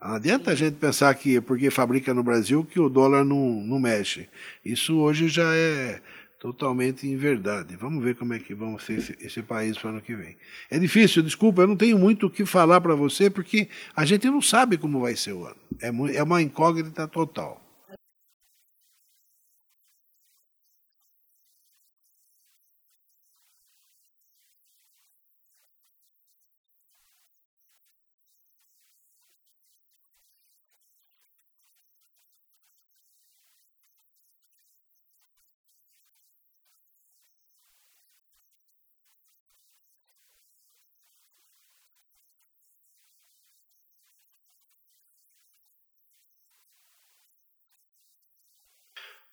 Não 0.00 0.14
adianta 0.14 0.52
a 0.52 0.54
gente 0.54 0.76
pensar 0.76 1.12
que 1.14 1.40
porque 1.40 1.70
fabrica 1.70 2.14
no 2.14 2.22
Brasil 2.22 2.64
que 2.64 2.78
o 2.78 2.88
dólar 2.88 3.24
não, 3.24 3.60
não 3.64 3.80
mexe. 3.80 4.28
Isso 4.64 4.98
hoje 4.98 5.26
já 5.26 5.52
é 5.54 6.00
totalmente 6.38 7.06
em 7.06 7.16
verdade. 7.16 7.76
Vamos 7.76 8.02
ver 8.02 8.14
como 8.14 8.34
é 8.34 8.38
que 8.38 8.54
vão 8.54 8.78
ser 8.78 8.98
esse, 8.98 9.16
esse 9.20 9.42
país 9.42 9.76
para 9.76 9.88
o 9.88 9.90
ano 9.92 10.00
que 10.00 10.14
vem. 10.14 10.36
É 10.70 10.78
difícil, 10.78 11.22
desculpa, 11.22 11.62
eu 11.62 11.66
não 11.66 11.76
tenho 11.76 11.98
muito 11.98 12.26
o 12.26 12.30
que 12.30 12.44
falar 12.44 12.80
para 12.80 12.94
você, 12.94 13.30
porque 13.30 13.68
a 13.94 14.04
gente 14.04 14.26
não 14.26 14.40
sabe 14.42 14.76
como 14.76 15.00
vai 15.00 15.16
ser 15.16 15.32
o 15.32 15.46
ano. 15.46 15.56
É, 15.80 15.88
é 16.16 16.22
uma 16.22 16.42
incógnita 16.42 17.08
total. 17.08 17.65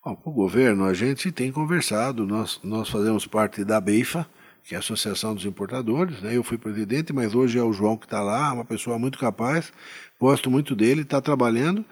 Bom, 0.05 0.17
com 0.17 0.31
o 0.31 0.33
governo, 0.33 0.83
a 0.83 0.93
gente 0.93 1.31
tem 1.31 1.49
conversado, 1.49 2.27
nós, 2.27 2.59
nós 2.61 2.89
fazemos 2.89 3.25
parte 3.25 3.63
da 3.63 3.79
BEIFA, 3.79 4.27
que 4.61 4.75
é 4.75 4.77
a 4.77 4.79
Associação 4.79 5.33
dos 5.33 5.45
Importadores, 5.45 6.21
né? 6.21 6.35
eu 6.35 6.43
fui 6.43 6.57
presidente, 6.57 7.13
mas 7.13 7.33
hoje 7.33 7.57
é 7.57 7.63
o 7.63 7.71
João 7.71 7.95
que 7.95 8.05
está 8.05 8.21
lá, 8.21 8.51
uma 8.51 8.65
pessoa 8.65 8.99
muito 8.99 9.17
capaz, 9.17 9.71
gosto 10.19 10.51
muito 10.51 10.75
dele, 10.75 11.03
está 11.03 11.21
trabalhando, 11.21 11.85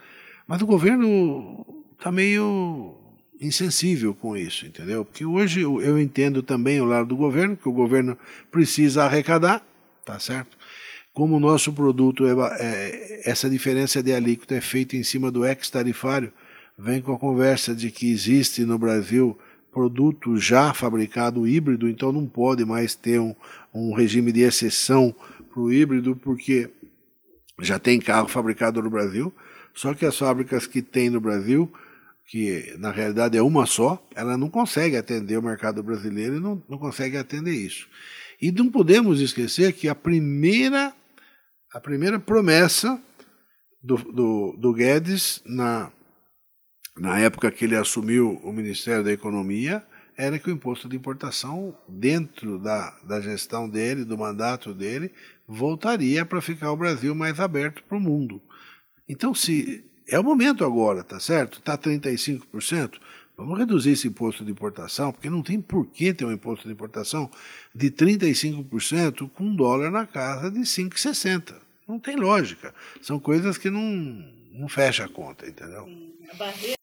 mas 0.45 0.61
o 0.61 0.65
governo 0.65 1.65
está 1.97 2.11
meio 2.11 2.97
insensível 3.39 4.13
com 4.13 4.35
isso, 4.35 4.65
entendeu? 4.65 5.05
Porque 5.05 5.23
hoje 5.23 5.61
eu, 5.61 5.97
entendo 5.97 6.43
também 6.43 6.81
o 6.81 6.85
lado 6.85 7.07
do 7.07 7.15
governo, 7.15 7.55
que 7.55 7.69
o 7.69 7.73
governo 7.73 8.17
precisa 8.51 9.05
arrecadar, 9.05 9.65
tá 10.03 10.19
certo? 10.19 10.57
Como 11.13 11.37
o 11.37 11.39
nosso 11.39 11.71
produto, 11.71 12.25
é, 12.25 12.33
é, 12.59 13.29
essa 13.29 13.49
diferença 13.49 14.03
de 14.03 14.13
alíquota 14.13 14.53
é 14.55 14.61
feita 14.61 14.97
em 14.97 15.03
cima 15.03 15.31
do 15.31 15.45
ex-tarifário, 15.45 16.33
vem 16.81 16.99
com 16.99 17.13
a 17.13 17.19
conversa 17.19 17.75
de 17.75 17.91
que 17.91 18.11
existe 18.11 18.65
no 18.65 18.77
Brasil 18.77 19.37
produto 19.71 20.35
já 20.37 20.73
fabricado 20.73 21.47
híbrido, 21.47 21.87
então 21.87 22.11
não 22.11 22.25
pode 22.25 22.65
mais 22.65 22.95
ter 22.95 23.19
um, 23.19 23.35
um 23.73 23.93
regime 23.93 24.31
de 24.31 24.41
exceção 24.41 25.15
para 25.49 25.61
o 25.61 25.71
híbrido, 25.71 26.15
porque 26.15 26.69
já 27.61 27.77
tem 27.77 27.99
carro 27.99 28.27
fabricado 28.27 28.81
no 28.81 28.89
Brasil, 28.89 29.31
só 29.73 29.93
que 29.93 30.05
as 30.05 30.17
fábricas 30.17 30.65
que 30.65 30.81
tem 30.81 31.09
no 31.09 31.21
Brasil, 31.21 31.71
que 32.25 32.75
na 32.79 32.91
realidade 32.91 33.37
é 33.37 33.41
uma 33.41 33.65
só, 33.65 34.03
ela 34.15 34.35
não 34.35 34.49
consegue 34.49 34.97
atender 34.97 35.37
o 35.37 35.43
mercado 35.43 35.83
brasileiro 35.83 36.37
e 36.37 36.39
não, 36.39 36.61
não 36.67 36.79
consegue 36.79 37.15
atender 37.15 37.53
isso. 37.53 37.87
E 38.41 38.51
não 38.51 38.69
podemos 38.69 39.21
esquecer 39.21 39.71
que 39.73 39.87
a 39.87 39.93
primeira, 39.93 40.93
a 41.71 41.79
primeira 41.79 42.19
promessa 42.19 42.99
do, 43.83 43.97
do, 43.97 44.57
do 44.57 44.73
Guedes 44.73 45.41
na 45.45 45.91
na 46.97 47.19
época 47.19 47.51
que 47.51 47.65
ele 47.65 47.75
assumiu 47.75 48.39
o 48.43 48.51
Ministério 48.51 49.03
da 49.03 49.11
Economia, 49.11 49.83
era 50.17 50.37
que 50.37 50.49
o 50.49 50.53
imposto 50.53 50.87
de 50.87 50.95
importação, 50.95 51.75
dentro 51.87 52.59
da, 52.59 52.91
da 53.03 53.21
gestão 53.21 53.67
dele, 53.69 54.03
do 54.03 54.17
mandato 54.17 54.73
dele, 54.73 55.11
voltaria 55.47 56.25
para 56.25 56.41
ficar 56.41 56.71
o 56.71 56.77
Brasil 56.77 57.15
mais 57.15 57.39
aberto 57.39 57.83
para 57.83 57.97
o 57.97 58.01
mundo. 58.01 58.41
Então, 59.07 59.33
se 59.33 59.83
é 60.07 60.19
o 60.19 60.23
momento 60.23 60.63
agora, 60.63 61.03
tá 61.03 61.19
certo? 61.19 61.59
Está 61.59 61.77
35%. 61.77 62.99
Vamos 63.35 63.57
reduzir 63.57 63.91
esse 63.91 64.07
imposto 64.07 64.45
de 64.45 64.51
importação, 64.51 65.11
porque 65.11 65.29
não 65.29 65.41
tem 65.41 65.59
por 65.59 65.87
que 65.87 66.13
ter 66.13 66.25
um 66.25 66.31
imposto 66.31 66.67
de 66.67 66.73
importação 66.73 67.31
de 67.73 67.89
35% 67.89 69.29
com 69.31 69.45
um 69.45 69.55
dólar 69.55 69.89
na 69.89 70.05
casa 70.05 70.51
de 70.51 70.59
5,60. 70.59 71.55
Não 71.87 71.99
tem 71.99 72.15
lógica. 72.15 72.75
São 73.01 73.19
coisas 73.19 73.57
que 73.57 73.69
não, 73.69 73.81
não 74.51 74.67
fecha 74.69 75.05
a 75.05 75.09
conta, 75.09 75.47
entendeu? 75.47 75.87
A 76.31 76.35
barreira 76.35 76.80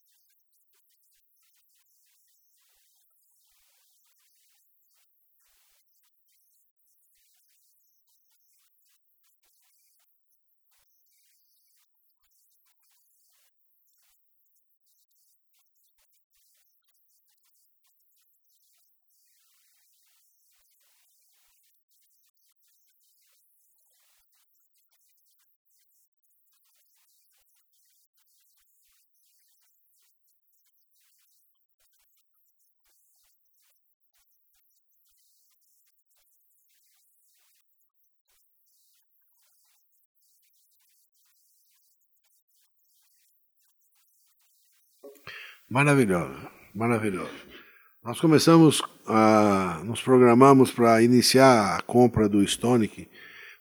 Maravilhoso, 45.70 46.34
maravilhoso. 46.75 47.30
Nós 48.02 48.18
começamos 48.18 48.80
a, 49.06 49.82
nos 49.84 50.00
programamos 50.00 50.70
para 50.70 51.02
iniciar 51.02 51.76
a 51.76 51.82
compra 51.82 52.26
do 52.26 52.42
Stonic 52.42 53.06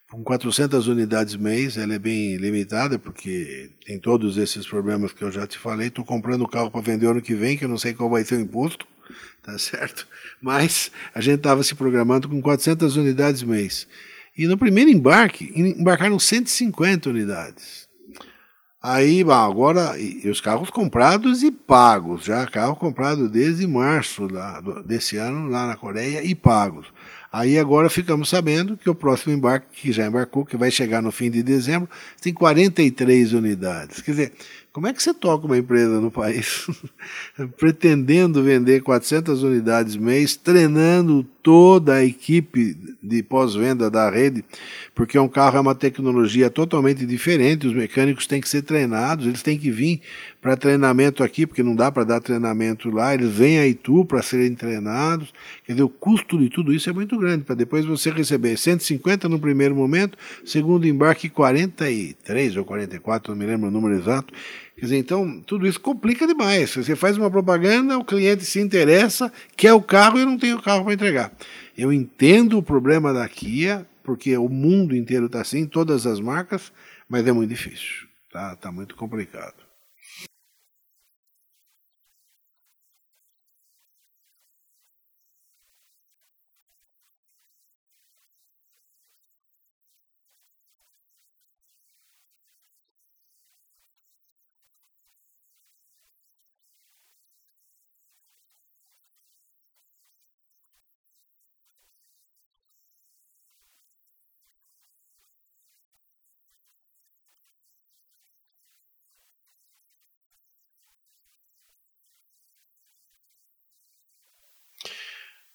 com 0.09 0.23
400 0.23 0.87
unidades 0.87 1.35
mês. 1.35 1.75
Ela 1.75 1.95
é 1.95 1.99
bem 1.99 2.37
limitada 2.37 2.97
porque 2.97 3.71
tem 3.85 3.99
todos 3.99 4.37
esses 4.37 4.65
problemas 4.65 5.11
que 5.11 5.21
eu 5.21 5.29
já 5.29 5.45
te 5.45 5.57
falei. 5.57 5.89
Estou 5.89 6.05
comprando 6.05 6.43
o 6.43 6.47
carro 6.47 6.71
para 6.71 6.79
vender 6.79 7.07
ano 7.07 7.21
que 7.21 7.35
vem, 7.35 7.57
que 7.57 7.65
eu 7.65 7.69
não 7.69 7.77
sei 7.77 7.93
qual 7.93 8.09
vai 8.09 8.23
ser 8.23 8.35
o 8.35 8.41
imposto, 8.41 8.87
tá 9.43 9.59
certo? 9.59 10.07
Mas 10.41 10.89
a 11.13 11.19
gente 11.19 11.39
estava 11.39 11.61
se 11.61 11.75
programando 11.75 12.29
com 12.29 12.41
400 12.41 12.95
unidades 12.95 13.43
mês. 13.43 13.85
E 14.37 14.47
no 14.47 14.57
primeiro 14.57 14.89
embarque, 14.89 15.51
embarcaram 15.53 16.17
150 16.17 17.09
unidades. 17.09 17.86
Aí, 18.81 19.23
agora, 19.23 19.95
os 20.25 20.39
carros 20.39 20.69
comprados 20.69 21.41
e 21.41 21.51
pagos, 21.51 22.23
já 22.23 22.45
carro 22.45 22.75
comprado 22.75 23.27
desde 23.27 23.65
março 23.65 24.27
lá, 24.31 24.61
desse 24.85 25.17
ano 25.17 25.49
lá 25.49 25.65
na 25.65 25.75
Coreia 25.75 26.23
e 26.23 26.35
pagos. 26.35 26.87
Aí 27.31 27.59
agora 27.59 27.89
ficamos 27.89 28.29
sabendo 28.29 28.77
que 28.77 28.89
o 28.89 28.95
próximo 28.95 29.33
embarque, 29.33 29.67
que 29.81 29.91
já 29.91 30.07
embarcou, 30.07 30.45
que 30.45 30.55
vai 30.55 30.71
chegar 30.71 31.01
no 31.01 31.11
fim 31.11 31.29
de 31.29 31.43
dezembro, 31.43 31.89
tem 32.21 32.33
43 32.33 33.33
unidades. 33.33 34.01
Quer 34.01 34.11
dizer, 34.11 34.33
Como 34.77 34.85
é 34.85 34.93
que 34.93 35.01
você 35.01 35.11
toca 35.11 35.47
uma 35.47 35.57
empresa 35.57 35.99
no 35.99 36.11
país? 36.11 36.67
Pretendendo 37.57 38.43
vender 38.43 38.83
400 38.83 39.41
unidades 39.41 39.95
mês, 39.95 40.35
treinando 40.35 41.25
toda 41.41 41.95
a 41.95 42.05
equipe 42.05 42.77
de 43.01 43.23
pós-venda 43.23 43.89
da 43.89 44.07
rede, 44.07 44.45
porque 44.93 45.17
um 45.17 45.27
carro 45.27 45.57
é 45.57 45.61
uma 45.61 45.73
tecnologia 45.73 46.51
totalmente 46.51 47.07
diferente, 47.07 47.65
os 47.65 47.73
mecânicos 47.73 48.27
têm 48.27 48.39
que 48.39 48.47
ser 48.47 48.61
treinados, 48.61 49.25
eles 49.25 49.41
têm 49.41 49.57
que 49.57 49.71
vir 49.71 49.99
para 50.47 50.55
treinamento 50.55 51.25
aqui, 51.25 51.45
porque 51.45 51.61
não 51.61 51.75
dá 51.75 51.91
para 51.91 52.05
dar 52.05 52.21
treinamento 52.21 52.89
lá, 52.89 53.13
eles 53.13 53.29
vêm 53.33 53.59
a 53.59 53.67
Itu 53.67 54.05
para 54.05 54.21
serem 54.21 54.55
treinados. 54.55 55.33
Quer 55.65 55.73
dizer, 55.73 55.83
o 55.83 55.89
custo 55.89 56.39
de 56.39 56.47
tudo 56.47 56.73
isso 56.73 56.89
é 56.89 56.93
muito 56.93 57.17
grande, 57.17 57.43
para 57.43 57.53
depois 57.53 57.83
você 57.83 58.09
receber 58.09 58.55
150 58.55 59.27
no 59.27 59.37
primeiro 59.41 59.75
momento, 59.75 60.17
segundo 60.45 60.87
embarque 60.87 61.27
43 61.27 62.55
ou 62.55 62.63
44, 62.63 63.33
não 63.33 63.37
me 63.37 63.45
lembro 63.45 63.67
o 63.67 63.71
número 63.71 63.95
exato 63.95 64.33
Quer 64.77 64.85
dizer, 64.85 64.97
então, 64.97 65.41
tudo 65.41 65.67
isso 65.67 65.81
complica 65.81 66.25
demais. 66.25 66.73
Você 66.73 66.95
faz 66.95 67.17
uma 67.17 67.29
propaganda, 67.29 67.97
o 67.97 68.05
cliente 68.05 68.45
se 68.45 68.61
interessa, 68.61 69.29
quer 69.57 69.73
o 69.73 69.81
carro 69.81 70.17
e 70.17 70.23
não 70.23 70.37
tenho 70.37 70.55
o 70.55 70.61
carro 70.61 70.85
para 70.85 70.93
entregar. 70.93 71.33
Eu 71.77 71.91
entendo 71.91 72.57
o 72.57 72.63
problema 72.63 73.11
da 73.11 73.27
Kia, 73.27 73.85
porque 74.01 74.37
o 74.37 74.47
mundo 74.47 74.95
inteiro 74.95 75.25
está 75.25 75.41
assim, 75.41 75.65
todas 75.65 76.07
as 76.07 76.21
marcas, 76.21 76.71
mas 77.09 77.27
é 77.27 77.33
muito 77.33 77.49
difícil. 77.49 78.07
Tá, 78.31 78.55
tá 78.55 78.71
muito 78.71 78.95
complicado. 78.95 79.66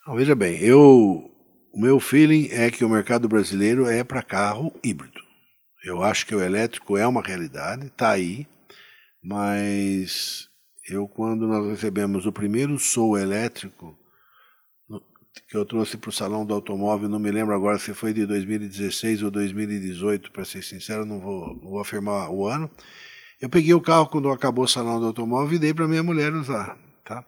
Veja 0.08 0.34
bem, 0.34 0.58
eu, 0.60 1.30
o 1.72 1.80
meu 1.80 2.00
feeling 2.00 2.48
é 2.50 2.70
que 2.72 2.84
o 2.84 2.88
mercado 2.88 3.28
brasileiro 3.28 3.86
é 3.86 4.02
para 4.02 4.20
carro 4.20 4.74
híbrido. 4.82 5.20
Eu 5.84 6.02
acho 6.02 6.26
que 6.26 6.34
o 6.34 6.42
elétrico 6.42 6.96
é 6.96 7.06
uma 7.06 7.22
realidade, 7.22 7.86
está 7.86 8.10
aí, 8.10 8.46
mas 9.22 10.48
eu 10.88 11.06
quando 11.06 11.46
nós 11.46 11.68
recebemos 11.68 12.26
o 12.26 12.32
primeiro 12.32 12.78
Soul 12.80 13.16
elétrico 13.16 13.96
que 15.48 15.56
eu 15.56 15.64
trouxe 15.64 15.96
para 15.96 16.10
o 16.10 16.12
salão 16.12 16.44
do 16.44 16.52
automóvel, 16.52 17.08
não 17.08 17.18
me 17.18 17.30
lembro 17.30 17.54
agora 17.54 17.78
se 17.78 17.94
foi 17.94 18.12
de 18.12 18.26
2016 18.26 19.22
ou 19.22 19.30
2018, 19.30 20.32
para 20.32 20.44
ser 20.44 20.62
sincero, 20.62 21.06
não 21.06 21.20
vou, 21.20 21.54
não 21.54 21.70
vou 21.70 21.80
afirmar 21.80 22.28
o 22.28 22.46
ano. 22.46 22.68
Eu 23.40 23.48
peguei 23.48 23.72
o 23.72 23.80
carro 23.80 24.08
quando 24.08 24.28
acabou 24.30 24.64
o 24.64 24.68
salão 24.68 25.00
do 25.00 25.06
automóvel 25.06 25.54
e 25.54 25.58
dei 25.60 25.72
para 25.72 25.88
minha 25.88 26.02
mulher 26.02 26.32
usar, 26.34 26.76
tá? 27.04 27.24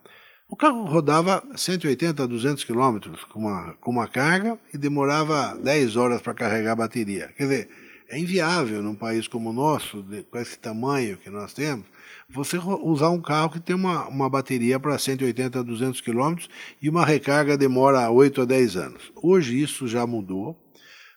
O 0.46 0.57
carro 0.57 0.85
rodava 0.85 1.42
180 1.57 2.22
a 2.22 2.26
200 2.26 2.64
quilômetros 2.64 3.24
com 3.24 3.40
uma, 3.40 3.74
com 3.80 3.90
uma 3.90 4.07
carga 4.07 4.59
e 4.72 4.78
demorava 4.78 5.57
10 5.57 5.96
horas 5.96 6.20
para 6.20 6.35
carregar 6.35 6.72
a 6.72 6.76
bateria. 6.76 7.33
Quer 7.37 7.44
dizer, 7.44 7.68
é 8.11 8.18
inviável 8.18 8.83
num 8.83 8.94
país 8.94 9.26
como 9.26 9.50
o 9.50 9.52
nosso, 9.54 10.02
de, 10.02 10.22
com 10.24 10.38
esse 10.38 10.59
tamanho 10.59 11.16
que 11.16 11.30
nós 11.30 11.54
temos, 11.54 11.87
você 12.28 12.59
usar 12.59 13.09
um 13.09 13.22
carro 13.22 13.50
que 13.50 13.61
tem 13.61 13.74
uma, 13.74 14.07
uma 14.07 14.28
bateria 14.28 14.78
para 14.78 14.98
180 14.98 15.61
a 15.61 15.62
200 15.62 16.00
quilômetros 16.02 16.50
e 16.80 16.90
uma 16.90 17.07
recarga 17.07 17.57
demora 17.57 18.11
8 18.11 18.42
a 18.42 18.44
10 18.44 18.76
anos. 18.76 19.12
Hoje 19.16 19.61
isso 19.61 19.88
já 19.88 20.07
mudou. 20.07 20.61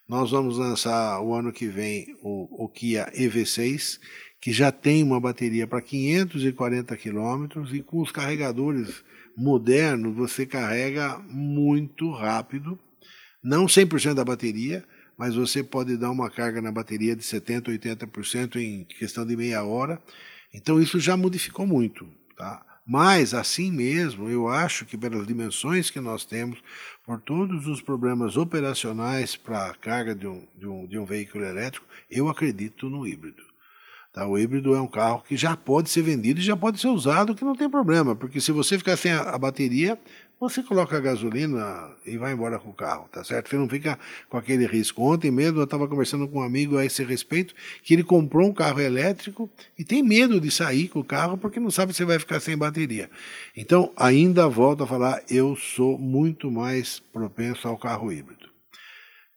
Nós 0.08 0.32
vamos 0.32 0.58
lançar 0.58 1.22
o 1.22 1.34
ano 1.34 1.52
que 1.52 1.68
vem 1.68 2.16
o, 2.24 2.64
o 2.64 2.70
Kia 2.70 3.12
EV6, 3.14 4.00
que 4.40 4.54
já 4.54 4.72
tem 4.72 5.04
uma 5.04 5.20
bateria 5.20 5.68
para 5.68 5.82
540 5.82 6.96
quilômetros 6.96 7.74
e 7.74 7.82
com 7.82 8.02
os 8.02 8.10
carregadores 8.10 9.04
moderno, 9.38 10.12
você 10.12 10.46
carrega 10.48 11.20
muito 11.30 12.12
rápido, 12.12 12.78
não 13.44 13.68
100% 13.68 14.16
da 14.16 14.26
bateria, 14.26 14.84
mas 15.16 15.36
você 15.36 15.64
pode 15.64 15.96
dar 15.96 16.10
uma 16.10 16.30
carga 16.30 16.62
na 16.62 16.72
bateria 16.72 17.16
de 17.16 17.24
70%, 17.24 17.68
80% 17.68 18.56
em 18.56 18.84
questão 18.84 19.26
de 19.26 19.36
meia 19.36 19.64
hora. 19.64 20.02
Então 20.54 20.82
isso 20.82 21.00
já 21.00 21.16
modificou 21.16 21.68
muito. 21.68 22.08
Tá? 22.36 22.64
Mas, 22.86 23.34
assim 23.34 23.72
mesmo, 23.72 24.30
eu 24.30 24.48
acho 24.48 24.86
que 24.86 24.98
pelas 24.98 25.28
dimensões 25.28 25.90
que 25.90 26.00
nós 26.00 26.24
temos, 26.24 26.64
por 27.06 27.20
todos 27.20 27.68
os 27.68 27.82
problemas 27.82 28.38
operacionais 28.38 29.36
para 29.36 29.68
a 29.68 29.74
carga 29.74 30.16
de 30.16 30.26
um, 30.26 30.48
de, 30.56 30.68
um, 30.68 30.88
de 30.88 30.98
um 30.98 31.06
veículo 31.06 31.44
elétrico, 31.44 31.86
eu 32.10 32.30
acredito 32.30 32.90
no 32.90 33.06
híbrido. 33.06 33.44
Tá? 34.18 34.26
O 34.26 34.36
híbrido 34.36 34.74
é 34.74 34.82
um 34.82 34.88
carro 34.88 35.24
que 35.28 35.38
já 35.38 35.56
pode 35.56 35.92
ser 35.92 36.02
vendido 36.02 36.40
e 36.40 36.44
já 36.44 36.58
pode 36.58 36.82
ser 36.82 36.88
usado, 36.88 37.36
que 37.36 37.46
não 37.46 37.56
tem 37.56 37.70
problema, 37.70 38.16
porque 38.16 38.42
se 38.42 38.52
você 38.52 38.76
ficar 38.76 38.98
sem 38.98 39.12
a, 39.12 39.22
a 39.22 39.38
bateria, 39.38 39.96
você 40.40 40.64
coloca 40.64 40.98
a 40.98 41.00
gasolina 41.00 41.92
e 42.04 42.18
vai 42.18 42.34
embora 42.34 42.58
com 42.58 42.72
o 42.72 42.74
carro, 42.74 43.08
tá 43.12 43.24
certo? 43.24 43.48
Você 43.48 43.56
não 43.58 43.70
fica 43.70 44.00
com 44.28 44.36
aquele 44.36 44.66
risco. 44.66 45.04
Ontem 45.04 45.30
mesmo 45.30 45.60
eu 45.60 45.66
estava 45.66 45.88
conversando 45.88 46.28
com 46.28 46.40
um 46.40 46.42
amigo 46.42 46.80
a 46.80 46.86
esse 46.86 47.04
respeito, 47.04 47.54
que 47.84 47.94
ele 47.94 48.04
comprou 48.04 48.50
um 48.50 48.54
carro 48.54 48.82
elétrico 48.82 49.48
e 49.78 49.84
tem 49.84 50.02
medo 50.02 50.42
de 50.42 50.50
sair 50.50 50.88
com 50.88 51.02
o 51.02 51.04
carro 51.04 51.38
porque 51.38 51.60
não 51.60 51.70
sabe 51.70 51.94
se 51.94 52.04
vai 52.04 52.18
ficar 52.18 52.40
sem 52.40 52.58
bateria. 52.58 53.12
Então, 53.56 53.92
ainda 53.96 54.48
volto 54.48 54.84
a 54.84 54.88
falar, 54.88 55.22
eu 55.30 55.56
sou 55.56 55.96
muito 55.96 56.50
mais 56.50 57.00
propenso 57.14 57.68
ao 57.68 57.78
carro 57.78 58.12
híbrido. 58.12 58.47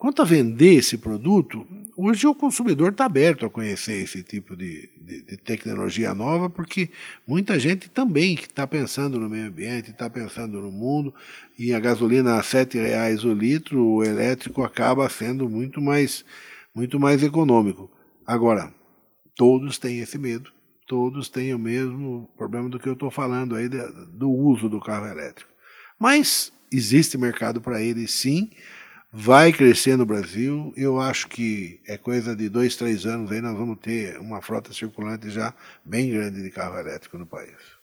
Quanto 0.01 0.23
a 0.23 0.25
vender 0.25 0.77
esse 0.77 0.97
produto, 0.97 1.67
hoje 1.95 2.27
o 2.27 2.35
consumidor 2.35 2.91
está 2.91 3.05
aberto 3.05 3.45
a 3.45 3.51
conhecer 3.51 4.03
esse 4.03 4.23
tipo 4.23 4.57
de, 4.57 4.89
de, 4.99 5.21
de, 5.21 5.37
tecnologia 5.37 6.15
nova, 6.15 6.49
porque 6.49 6.89
muita 7.29 7.59
gente 7.59 7.91
também 7.91 8.33
está 8.33 8.67
pensando 8.67 9.21
no 9.21 9.29
meio 9.29 9.49
ambiente, 9.49 9.91
está 9.91 10.09
pensando 10.09 10.59
no 10.59 10.73
mundo, 10.73 11.15
e 11.59 11.75
a 11.75 11.79
gasolina 11.79 12.37
a 12.37 12.41
R$ 12.41 12.67
reais 12.81 13.25
o 13.25 13.35
litro, 13.35 13.85
o 13.85 14.03
elétrico 14.03 14.63
acaba 14.63 15.07
sendo 15.11 15.47
muito 15.51 15.83
mais, 15.83 16.25
muito 16.75 16.99
mais 16.99 17.23
econômico. 17.23 17.91
Agora, 18.27 18.73
todos 19.37 19.77
têm 19.77 19.99
esse 19.99 20.17
medo, 20.17 20.51
todos 20.87 21.29
têm 21.29 21.53
o 21.53 21.59
mesmo 21.59 22.27
problema 22.39 22.71
do 22.71 22.81
que 22.81 22.89
eu 22.89 22.95
estou 22.95 23.11
falando 23.11 23.55
aí 23.55 23.69
do 23.69 24.31
uso 24.31 24.67
do 24.67 24.81
carro 24.81 25.09
elétrico. 25.09 25.51
Mas 25.99 26.51
existe 26.73 27.19
mercado 27.19 27.61
para 27.61 27.83
ele 27.83 28.09
sim 28.09 28.49
vai 29.13 29.53
crescer 29.53 29.97
no 29.97 30.07
Brasil. 30.07 30.73
Eu 30.77 31.01
acho 31.01 31.29
que 31.29 31.81
é 31.87 31.97
coisa 31.97 32.35
de 32.37 32.49
dois, 32.49 32.77
três 32.77 33.07
anos 33.07 33.31
aí 33.33 33.41
nós 33.41 33.57
vamos 33.57 33.79
ter 33.79 34.19
uma 34.19 34.41
frota 34.41 34.73
circulante 34.73 35.31
já 35.31 35.55
bem 35.85 36.11
grande 36.11 36.43
de 36.43 36.51
carro 36.51 36.79
elétrico 36.79 37.19
no 37.19 37.27
país. 37.27 37.80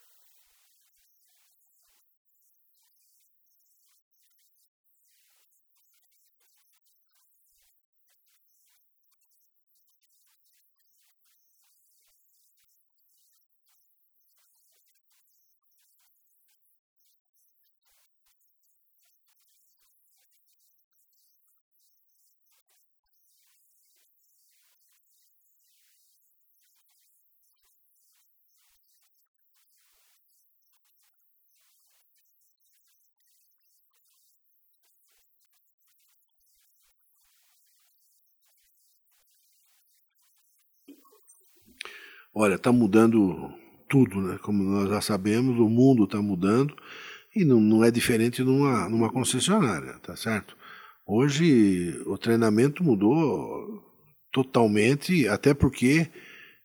Olha, 42.39 42.53
está 42.53 42.71
mudando 42.71 43.51
tudo, 43.89 44.21
né? 44.21 44.37
Como 44.43 44.61
nós 44.61 44.87
já 44.87 45.01
sabemos, 45.01 45.57
o 45.57 45.67
mundo 45.67 46.03
está 46.03 46.21
mudando 46.21 46.71
e 47.35 47.43
não, 47.43 47.59
não 47.59 47.83
é 47.83 47.89
diferente 47.89 48.43
numa, 48.43 48.87
numa 48.87 49.11
concessionária, 49.11 49.93
tá 50.03 50.15
certo? 50.15 50.55
Hoje 51.03 51.99
o 52.05 52.15
treinamento 52.15 52.83
mudou 52.83 53.83
totalmente, 54.31 55.27
até 55.27 55.51
porque 55.51 56.11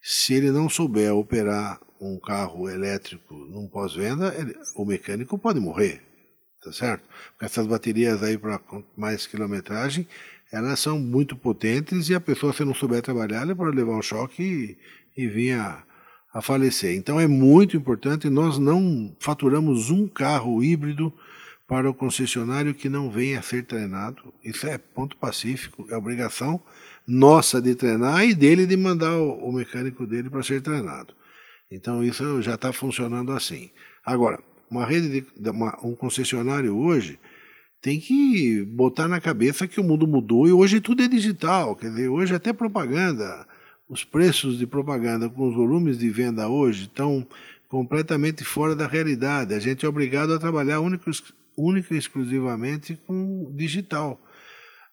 se 0.02 0.34
ele 0.34 0.50
não 0.50 0.68
souber 0.68 1.14
operar 1.14 1.80
um 1.98 2.20
carro 2.20 2.68
elétrico 2.68 3.34
num 3.34 3.66
pós-venda, 3.66 4.30
o 4.76 4.84
mecânico 4.84 5.38
pode 5.38 5.58
morrer, 5.58 6.02
tá 6.62 6.70
certo? 6.70 7.08
Porque 7.30 7.46
essas 7.46 7.66
baterias 7.66 8.22
aí 8.22 8.36
para 8.36 8.60
mais 8.94 9.26
quilometragem, 9.26 10.06
elas 10.52 10.78
são 10.78 10.98
muito 10.98 11.34
potentes 11.34 12.10
e 12.10 12.14
a 12.14 12.20
pessoa, 12.20 12.52
se 12.52 12.64
não 12.64 12.74
souber 12.74 13.00
trabalhar, 13.00 13.42
ela 13.42 13.56
pode 13.56 13.74
levar 13.74 13.96
um 13.96 14.02
choque 14.02 14.76
e, 15.16 15.22
e 15.22 15.26
vinha 15.26 15.82
a 16.32 16.42
falecer. 16.42 16.94
Então 16.94 17.18
é 17.18 17.26
muito 17.26 17.76
importante, 17.76 18.28
nós 18.28 18.58
não 18.58 19.16
faturamos 19.18 19.90
um 19.90 20.06
carro 20.06 20.62
híbrido 20.62 21.12
para 21.66 21.88
o 21.88 21.94
concessionário 21.94 22.74
que 22.74 22.88
não 22.88 23.10
venha 23.10 23.38
a 23.38 23.42
ser 23.42 23.64
treinado. 23.64 24.32
Isso 24.44 24.66
é 24.66 24.76
ponto 24.76 25.16
pacífico, 25.16 25.86
é 25.90 25.96
obrigação 25.96 26.60
nossa 27.06 27.60
de 27.60 27.74
treinar 27.74 28.24
e 28.24 28.34
dele 28.34 28.66
de 28.66 28.76
mandar 28.76 29.16
o, 29.16 29.48
o 29.48 29.52
mecânico 29.52 30.06
dele 30.06 30.28
para 30.28 30.42
ser 30.42 30.60
treinado. 30.60 31.14
Então 31.70 32.04
isso 32.04 32.42
já 32.42 32.56
está 32.56 32.74
funcionando 32.74 33.32
assim. 33.32 33.70
Agora, 34.04 34.38
uma 34.70 34.84
rede 34.84 35.26
de 35.34 35.50
uma, 35.50 35.78
um 35.82 35.94
concessionário 35.94 36.76
hoje 36.76 37.18
tem 37.82 37.98
que 37.98 38.64
botar 38.64 39.08
na 39.08 39.20
cabeça 39.20 39.66
que 39.66 39.80
o 39.80 39.84
mundo 39.84 40.06
mudou 40.06 40.46
e 40.46 40.52
hoje 40.52 40.80
tudo 40.80 41.02
é 41.02 41.08
digital. 41.08 41.74
Quer 41.74 41.90
dizer, 41.90 42.08
hoje 42.08 42.32
até 42.32 42.52
propaganda, 42.52 43.44
os 43.88 44.04
preços 44.04 44.56
de 44.56 44.66
propaganda 44.68 45.28
com 45.28 45.48
os 45.48 45.54
volumes 45.54 45.98
de 45.98 46.08
venda 46.08 46.48
hoje 46.48 46.84
estão 46.84 47.26
completamente 47.68 48.44
fora 48.44 48.76
da 48.76 48.86
realidade. 48.86 49.52
A 49.52 49.58
gente 49.58 49.84
é 49.84 49.88
obrigado 49.88 50.32
a 50.32 50.38
trabalhar 50.38 50.78
única 50.80 51.94
e 51.94 51.98
exclusivamente 51.98 52.96
com 53.04 53.52
digital. 53.52 54.20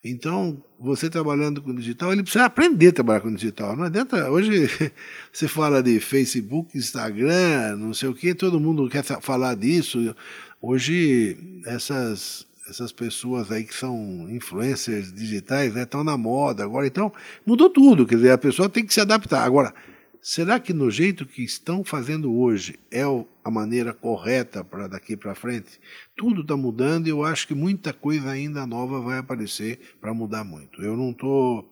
Então, 0.04 0.64
você 0.80 1.10
trabalhando 1.10 1.62
com 1.62 1.76
digital, 1.76 2.12
ele 2.12 2.24
precisa 2.24 2.46
aprender 2.46 2.88
a 2.88 2.94
trabalhar 2.94 3.20
com 3.20 3.34
digital. 3.34 3.76
Não 3.76 3.84
adianta. 3.84 4.32
Hoje 4.32 4.68
você 5.32 5.48
fala 5.48 5.84
de 5.84 6.00
Facebook, 6.00 6.76
Instagram, 6.76 7.76
não 7.76 7.94
sei 7.94 8.10
o 8.10 8.16
que, 8.16 8.34
todo 8.34 8.60
mundo 8.60 8.90
quer 8.90 9.04
falar 9.04 9.56
disso. 9.56 10.16
Hoje, 10.62 11.38
essas, 11.66 12.46
essas 12.70 12.92
pessoas 12.92 13.52
aí 13.52 13.64
que 13.64 13.74
são 13.74 14.28
influencers 14.30 15.12
digitais 15.12 15.74
né, 15.74 15.84
estão 15.84 16.04
na 16.04 16.18
moda 16.18 16.64
agora. 16.64 16.86
Então, 16.86 17.12
mudou 17.46 17.70
tudo. 17.70 18.06
Quer 18.06 18.16
dizer, 18.16 18.32
a 18.32 18.38
pessoa 18.38 18.70
tem 18.70 18.86
que 18.86 18.94
se 18.94 19.02
adaptar. 19.02 19.44
Agora, 19.44 19.74
será 20.22 20.60
que 20.60 20.74
no 20.74 20.92
jeito 20.92 21.26
que 21.26 21.44
estão 21.44 21.84
fazendo 21.84 22.34
hoje 22.34 22.80
é 22.92 23.04
a 23.44 23.52
maneira 23.52 23.94
correta 23.94 24.64
para 24.64 24.88
daqui 24.88 25.18
para 25.18 25.36
frente? 25.36 25.80
Tudo 26.16 26.42
está 26.42 26.56
mudando 26.56 27.08
e 27.08 27.10
eu 27.10 27.24
acho 27.24 27.48
que 27.48 27.56
muita 27.56 27.92
coisa 27.92 28.30
ainda 28.30 28.68
nova 28.68 29.02
vai 29.02 29.18
aparecer 29.18 29.80
para 30.00 30.14
mudar 30.14 30.44
muito. 30.44 30.82
Eu 30.82 30.96
não 30.96 31.12
estou 31.12 31.70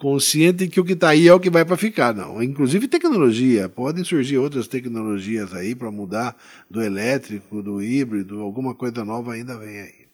consciente 0.01 0.67
que 0.67 0.81
o 0.81 0.85
que 0.85 0.95
está 0.95 1.11
aí 1.11 1.29
é 1.29 1.35
o 1.35 1.39
que 1.39 1.51
vai 1.51 1.65
para 1.65 1.77
ficar, 1.77 2.15
não. 2.15 2.43
Inclusive 2.43 2.89
tecnologia, 2.89 3.69
podem 3.69 4.03
surgir 4.03 4.39
outras 4.39 4.67
tecnologias 4.67 5.53
aí 5.55 5.75
para 5.75 5.91
mudar 5.91 6.37
do 6.69 6.83
elétrico, 6.83 7.63
do 7.63 7.83
híbrido, 7.83 8.41
alguma 8.41 8.75
coisa 8.75 9.05
nova 9.05 9.35
ainda 9.35 9.59
vem 9.59 9.79
aí. 9.81 10.09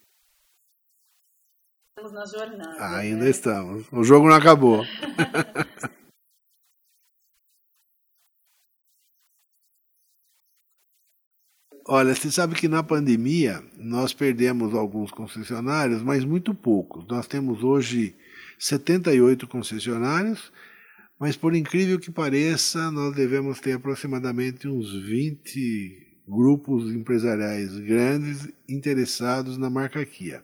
Estamos 1.96 2.12
na 2.12 2.26
jornada. 2.26 2.76
Ah, 2.78 2.96
ainda 2.98 3.24
né? 3.24 3.30
estamos. 3.30 3.86
O 3.92 4.02
jogo 4.02 4.28
não 4.28 4.34
acabou. 4.34 4.84
Olha, 11.88 12.12
você 12.12 12.32
sabe 12.32 12.56
que 12.56 12.66
na 12.66 12.82
pandemia 12.82 13.62
nós 13.78 14.12
perdemos 14.12 14.74
alguns 14.74 15.12
concessionários, 15.12 16.02
mas 16.02 16.24
muito 16.24 16.52
poucos. 16.52 17.06
Nós 17.06 17.28
temos 17.28 17.62
hoje 17.62 18.16
78 18.58 19.46
concessionários, 19.46 20.52
mas 21.18 21.36
por 21.36 21.54
incrível 21.54 21.98
que 21.98 22.10
pareça, 22.10 22.90
nós 22.90 23.14
devemos 23.14 23.60
ter 23.60 23.72
aproximadamente 23.72 24.68
uns 24.68 24.92
20 24.92 26.06
grupos 26.28 26.92
empresariais 26.92 27.76
grandes 27.78 28.48
interessados 28.68 29.56
na 29.56 29.70
marca 29.70 30.04
Kia. 30.04 30.42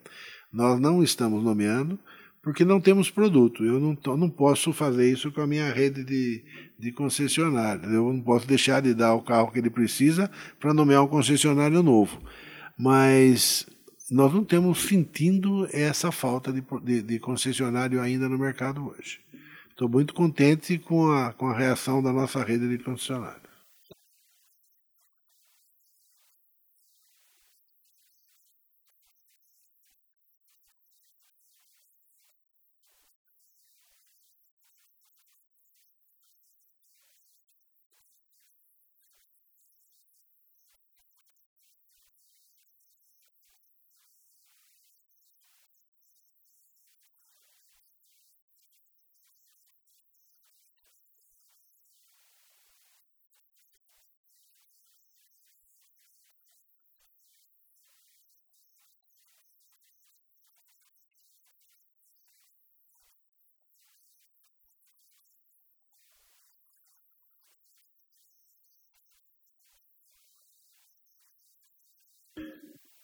Nós 0.52 0.80
não 0.80 1.02
estamos 1.02 1.42
nomeando, 1.42 1.98
porque 2.42 2.64
não 2.64 2.80
temos 2.80 3.10
produto. 3.10 3.64
Eu 3.64 3.80
não, 3.80 4.16
não 4.16 4.28
posso 4.28 4.72
fazer 4.72 5.10
isso 5.10 5.30
com 5.30 5.40
a 5.40 5.46
minha 5.46 5.72
rede 5.72 6.04
de, 6.04 6.44
de 6.78 6.92
concessionários. 6.92 7.90
Eu 7.92 8.12
não 8.12 8.20
posso 8.20 8.46
deixar 8.46 8.82
de 8.82 8.92
dar 8.92 9.14
o 9.14 9.22
carro 9.22 9.50
que 9.50 9.58
ele 9.58 9.70
precisa 9.70 10.30
para 10.58 10.74
nomear 10.74 11.04
um 11.04 11.08
concessionário 11.08 11.82
novo. 11.82 12.20
Mas 12.78 13.66
nós 14.12 14.30
não 14.30 14.44
temos 14.44 14.82
sentindo 14.82 15.66
essa 15.72 16.12
falta 16.12 16.52
de, 16.52 16.62
de, 16.82 17.00
de 17.00 17.18
concessionário 17.18 17.98
ainda 17.98 18.28
no 18.28 18.38
mercado 18.38 18.86
hoje. 18.86 19.20
Estou 19.70 19.88
muito 19.88 20.12
contente 20.12 20.78
com 20.78 21.10
a, 21.10 21.32
com 21.32 21.48
a 21.48 21.56
reação 21.56 22.02
da 22.02 22.12
nossa 22.12 22.44
rede 22.44 22.68
de 22.68 22.84
concessionários. 22.84 23.41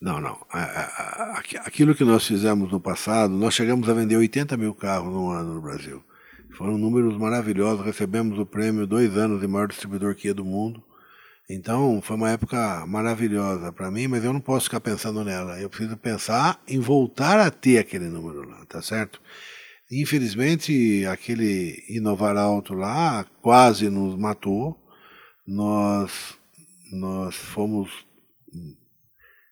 Não, 0.01 0.21
não. 0.21 0.39
Aquilo 1.65 1.95
que 1.95 2.05
nós 2.05 2.27
fizemos 2.27 2.71
no 2.71 2.81
passado, 2.81 3.35
nós 3.35 3.55
chegamos 3.55 3.89
a 3.89 3.95
vender 3.95 4.17
80 4.17 4.57
mil 4.57 4.75
carros 4.75 5.13
no 5.13 5.31
ano 5.31 5.55
no 5.55 5.61
Brasil. 5.61 6.03
Foram 6.57 6.79
números 6.79 7.17
maravilhosos. 7.19 7.85
Recebemos 7.85 8.39
o 8.39 8.47
prêmio 8.47 8.87
dois 8.87 9.17
anos 9.17 9.41
de 9.41 9.49
maior 9.49 9.67
distribuidor 9.67 10.15
Kia 10.15 10.33
do 10.33 10.45
mundo. 10.45 10.83
Então, 11.51 12.01
foi 12.03 12.17
uma 12.17 12.31
época 12.31 12.87
maravilhosa 12.87 13.73
para 13.73 13.91
mim, 13.91 14.07
mas 14.07 14.23
eu 14.23 14.33
não 14.33 14.41
posso 14.41 14.67
ficar 14.67 14.81
pensando 14.81 15.25
nela. 15.25 15.59
Eu 15.59 15.71
preciso 15.71 15.97
pensar 15.97 16.63
em 16.69 16.79
voltar 16.79 17.41
a 17.41 17.51
ter 17.51 17.79
aquele 17.79 18.09
número 18.09 18.47
lá, 18.47 18.65
tá 18.67 18.83
certo? 18.83 19.21
Infelizmente, 19.91 21.07
aquele 21.07 21.83
inovar 21.89 22.37
alto 22.37 22.75
lá 22.75 23.25
quase 23.41 23.89
nos 23.89 24.15
matou. 24.19 24.79
Nós, 25.47 26.39
nós 26.93 27.35
fomos 27.35 27.89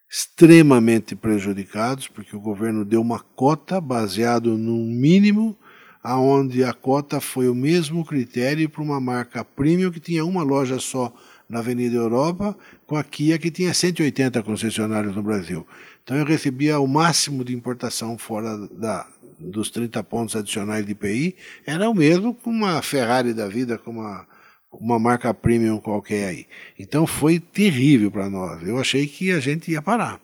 extremamente 0.08 1.16
prejudicados, 1.16 2.08
porque 2.08 2.36
o 2.36 2.40
governo 2.40 2.84
deu 2.84 3.00
uma 3.00 3.20
cota 3.20 3.80
baseado 3.80 4.56
num 4.56 4.84
mínimo, 4.86 5.56
aonde 6.02 6.62
a 6.62 6.72
cota 6.72 7.20
foi 7.20 7.48
o 7.48 7.54
mesmo 7.54 8.04
critério 8.04 8.68
para 8.68 8.82
uma 8.82 9.00
marca 9.00 9.44
premium 9.44 9.90
que 9.90 9.98
tinha 9.98 10.24
uma 10.24 10.42
loja 10.42 10.78
só 10.78 11.12
na 11.48 11.58
Avenida 11.58 11.96
Europa, 11.96 12.56
com 12.86 12.96
a 12.96 13.04
Kia 13.04 13.38
que 13.38 13.50
tinha 13.50 13.74
180 13.74 14.42
concessionários 14.42 15.14
no 15.14 15.22
Brasil. 15.22 15.66
Então 16.02 16.16
eu 16.16 16.24
recebia 16.24 16.78
o 16.78 16.86
máximo 16.86 17.44
de 17.44 17.54
importação 17.54 18.16
fora 18.16 18.56
da, 18.68 19.06
dos 19.38 19.70
30 19.70 20.02
pontos 20.04 20.36
adicionais 20.36 20.86
de 20.86 20.92
IPI, 20.92 21.36
era 21.66 21.90
o 21.90 21.94
mesmo 21.94 22.34
com 22.34 22.50
uma 22.50 22.80
Ferrari 22.82 23.34
da 23.34 23.48
vida, 23.48 23.76
com 23.76 23.90
uma 23.90 24.26
uma 24.72 24.98
marca 24.98 25.32
premium 25.32 25.78
qualquer 25.78 26.28
aí. 26.28 26.46
Então 26.78 27.06
foi 27.06 27.38
terrível 27.38 28.10
para 28.10 28.28
nós. 28.28 28.62
Eu 28.66 28.78
achei 28.78 29.06
que 29.06 29.30
a 29.30 29.40
gente 29.40 29.70
ia 29.70 29.82
parar. 29.82 30.20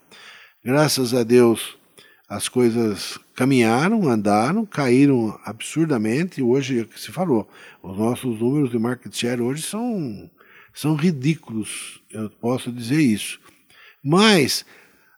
Graças 0.64 1.14
a 1.14 1.22
Deus 1.22 1.76
as 2.32 2.48
coisas 2.48 3.18
caminharam, 3.36 4.08
andaram, 4.08 4.64
caíram 4.64 5.38
absurdamente. 5.44 6.40
Hoje, 6.40 6.80
é 6.80 6.84
que 6.84 6.98
se 6.98 7.12
falou, 7.12 7.46
os 7.82 7.98
nossos 7.98 8.40
números 8.40 8.70
de 8.70 8.78
market 8.78 9.14
share 9.14 9.42
hoje 9.42 9.60
são, 9.60 10.30
são 10.72 10.94
ridículos, 10.94 12.00
eu 12.10 12.30
posso 12.30 12.72
dizer 12.72 13.02
isso. 13.02 13.38
Mas 14.02 14.64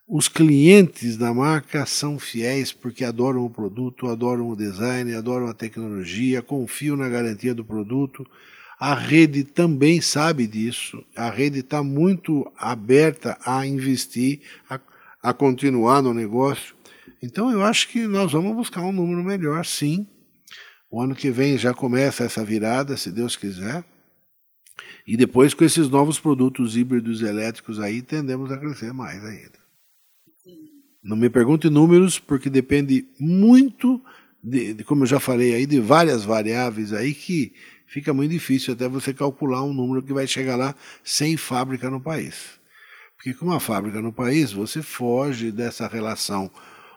os 0.09 0.27
clientes 0.27 1.17
da 1.17 1.33
marca 1.33 1.87
são 1.87 2.19
fiéis 2.19 2.73
porque 2.73 3.05
adoram 3.05 3.45
o 3.45 3.51
produto, 3.51 4.09
adoram 4.09 4.49
o 4.49 4.57
design, 4.57 5.15
adoram 5.15 5.47
a 5.47 5.55
tecnologia, 5.55 6.43
confiam 6.43 6.97
na 6.97 7.09
garantia 7.09 7.55
do 7.55 7.65
produto. 7.65 8.27
A 8.79 8.95
rede 8.95 9.45
também 9.45 10.01
sabe 10.01 10.47
disso, 10.47 11.05
a 11.15 11.31
rede 11.31 11.61
está 11.61 11.83
muito 11.83 12.51
aberta 12.57 13.39
a 13.45 13.67
investir, 13.67 14.41
a, 14.69 14.81
a 15.23 15.33
continuar 15.33 16.03
no 16.03 16.13
negócio. 16.13 16.75
Então 17.23 17.51
eu 17.51 17.63
acho 17.63 17.89
que 17.89 18.07
nós 18.07 18.33
vamos 18.33 18.55
buscar 18.55 18.83
um 18.83 18.93
número 18.93 19.23
melhor, 19.23 19.65
sim. 19.65 20.07
O 20.91 21.01
ano 21.01 21.15
que 21.15 21.31
vem 21.31 21.57
já 21.57 21.73
começa 21.73 22.25
essa 22.25 22.45
virada, 22.45 22.97
se 22.97 23.11
Deus 23.11 23.37
quiser. 23.37 23.85
E 25.07 25.17
depois, 25.17 25.53
com 25.53 25.65
esses 25.65 25.89
novos 25.89 26.19
produtos 26.19 26.77
híbridos 26.77 27.23
elétricos 27.23 27.79
aí, 27.79 28.01
tendemos 28.01 28.51
a 28.51 28.59
crescer 28.59 28.93
mais 28.93 29.25
ainda. 29.25 29.59
Não 31.03 31.17
me 31.17 31.29
pergunte 31.29 31.69
números, 31.69 32.19
porque 32.19 32.49
depende 32.49 33.07
muito, 33.21 34.01
de, 34.43 34.73
de, 34.73 34.85
como 34.85 35.03
eu 35.03 35.07
já 35.07 35.21
falei 35.21 35.55
aí, 35.55 35.67
de 35.67 35.79
várias 35.79 36.25
variáveis 36.25 36.93
aí 36.93 37.13
que 37.13 37.53
fica 37.87 38.13
muito 38.13 38.31
difícil 38.31 38.75
até 38.75 38.89
você 38.89 39.13
calcular 39.13 39.63
um 39.63 39.73
número 39.73 40.03
que 40.03 40.13
vai 40.13 40.27
chegar 40.27 40.57
lá 40.57 40.75
sem 41.03 41.37
fábrica 41.37 41.91
no 41.91 42.01
país. 42.01 42.61
Porque 43.17 43.33
com 43.33 43.47
uma 43.47 43.61
fábrica 43.61 44.03
no 44.03 44.13
país, 44.13 44.53
você 44.53 44.83
foge 44.83 45.51
dessa 45.51 45.87
relação 45.87 46.51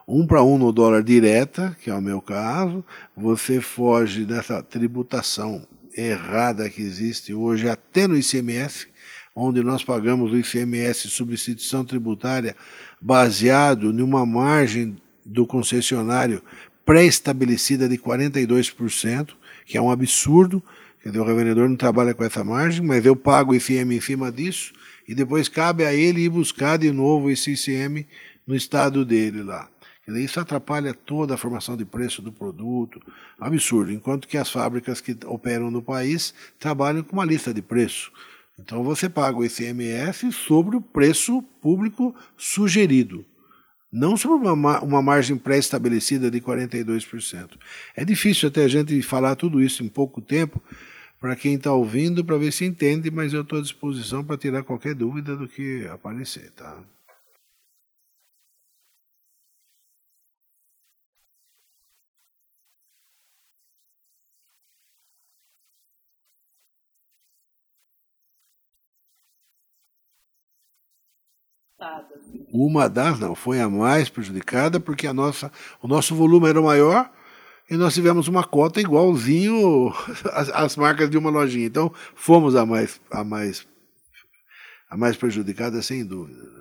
um 0.07 0.25
para 0.25 0.43
um 0.43 0.57
no 0.57 0.71
dólar 0.71 1.03
direta, 1.03 1.75
que 1.81 1.89
é 1.89 1.93
o 1.93 2.01
meu 2.01 2.21
caso, 2.21 2.83
você 3.15 3.59
foge 3.59 4.25
dessa 4.25 4.63
tributação 4.63 5.67
errada 5.95 6.69
que 6.69 6.81
existe 6.81 7.33
hoje 7.33 7.67
até 7.67 8.07
no 8.07 8.17
ICMS, 8.17 8.87
onde 9.35 9.61
nós 9.63 9.83
pagamos 9.83 10.31
o 10.31 10.37
ICMS 10.37 11.09
substituição 11.09 11.83
tributária 11.83 12.55
baseado 13.01 13.91
numa 13.91 14.25
margem 14.25 14.97
do 15.25 15.45
concessionário 15.45 16.41
pré-estabelecida 16.85 17.89
de 17.89 17.97
42%, 17.97 19.35
que 19.67 19.77
é 19.77 19.81
um 19.81 19.91
absurdo. 19.91 20.63
Dizer, 21.05 21.19
o 21.19 21.25
revendedor 21.25 21.69
não 21.69 21.75
trabalha 21.75 22.13
com 22.13 22.23
essa 22.23 22.43
margem, 22.43 22.83
mas 22.83 23.05
eu 23.05 23.15
pago 23.15 23.53
ICM 23.53 23.95
em 23.95 24.01
cima 24.01 24.31
disso 24.31 24.73
e 25.07 25.13
depois 25.13 25.47
cabe 25.47 25.85
a 25.85 25.93
ele 25.93 26.21
ir 26.21 26.29
buscar 26.29 26.77
de 26.77 26.91
novo 26.91 27.29
esse 27.29 27.51
ICM 27.51 28.05
no 28.45 28.55
estado 28.55 29.05
dele 29.05 29.43
lá. 29.43 29.69
Isso 30.07 30.39
atrapalha 30.39 30.93
toda 30.93 31.33
a 31.33 31.37
formação 31.37 31.75
de 31.75 31.83
preço 31.83 32.21
do 32.21 32.31
produto, 32.31 33.01
absurdo. 33.37 33.91
Enquanto 33.91 34.27
que 34.27 34.37
as 34.37 34.49
fábricas 34.49 35.01
que 35.01 35.17
operam 35.25 35.69
no 35.69 35.81
país 35.81 36.33
trabalham 36.57 37.03
com 37.03 37.13
uma 37.13 37.25
lista 37.25 37.53
de 37.53 37.61
preço. 37.61 38.11
Então 38.57 38.83
você 38.83 39.09
paga 39.09 39.37
o 39.37 39.45
ICMS 39.45 40.31
sobre 40.31 40.77
o 40.77 40.81
preço 40.81 41.41
público 41.61 42.15
sugerido, 42.37 43.25
não 43.91 44.17
sobre 44.17 44.47
uma, 44.49 44.81
uma 44.81 45.01
margem 45.01 45.37
pré-estabelecida 45.37 46.29
de 46.29 46.41
42%. 46.41 47.51
É 47.95 48.03
difícil 48.03 48.49
até 48.49 48.63
a 48.63 48.67
gente 48.67 49.01
falar 49.01 49.35
tudo 49.35 49.61
isso 49.61 49.83
em 49.83 49.87
pouco 49.87 50.21
tempo 50.21 50.61
para 51.19 51.35
quem 51.35 51.55
está 51.55 51.71
ouvindo, 51.73 52.23
para 52.23 52.37
ver 52.37 52.51
se 52.51 52.65
entende, 52.65 53.09
mas 53.09 53.33
eu 53.33 53.41
estou 53.41 53.59
à 53.59 53.61
disposição 53.61 54.23
para 54.23 54.37
tirar 54.37 54.63
qualquer 54.63 54.93
dúvida 54.93 55.35
do 55.35 55.47
que 55.47 55.87
aparecer. 55.87 56.51
Tá? 56.51 56.77
Uma 72.51 72.89
das, 72.89 73.19
não, 73.19 73.35
foi 73.35 73.59
a 73.59 73.69
mais 73.69 74.09
prejudicada, 74.09 74.79
porque 74.79 75.05
a 75.05 75.13
nossa, 75.13 75.51
o 75.81 75.87
nosso 75.87 76.15
volume 76.15 76.49
era 76.49 76.61
maior 76.61 77.09
e 77.69 77.75
nós 77.75 77.93
tivemos 77.93 78.27
uma 78.27 78.43
cota 78.43 78.79
igualzinho 78.81 79.93
às, 80.31 80.49
às 80.49 80.75
marcas 80.75 81.09
de 81.09 81.17
uma 81.17 81.29
lojinha. 81.29 81.67
Então, 81.67 81.93
fomos 82.15 82.55
a 82.55 82.65
mais, 82.65 82.99
a 83.11 83.23
mais, 83.23 83.67
a 84.89 84.97
mais 84.97 85.15
prejudicada, 85.17 85.81
sem 85.81 86.05
dúvida. 86.05 86.56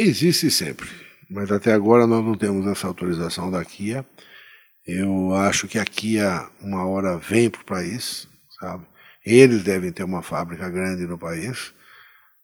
Existe 0.00 0.48
sempre, 0.48 0.88
mas 1.28 1.50
até 1.50 1.72
agora 1.72 2.06
nós 2.06 2.24
não 2.24 2.36
temos 2.36 2.64
essa 2.68 2.86
autorização 2.86 3.50
da 3.50 3.64
Kia. 3.64 4.06
Eu 4.86 5.34
acho 5.34 5.66
que 5.66 5.76
a 5.76 5.84
Kia 5.84 6.48
uma 6.60 6.86
hora 6.86 7.18
vem 7.18 7.50
para 7.50 7.62
o 7.62 7.64
país, 7.64 8.28
sabe? 8.60 8.86
Eles 9.26 9.64
devem 9.64 9.90
ter 9.90 10.04
uma 10.04 10.22
fábrica 10.22 10.70
grande 10.70 11.04
no 11.04 11.18
país. 11.18 11.74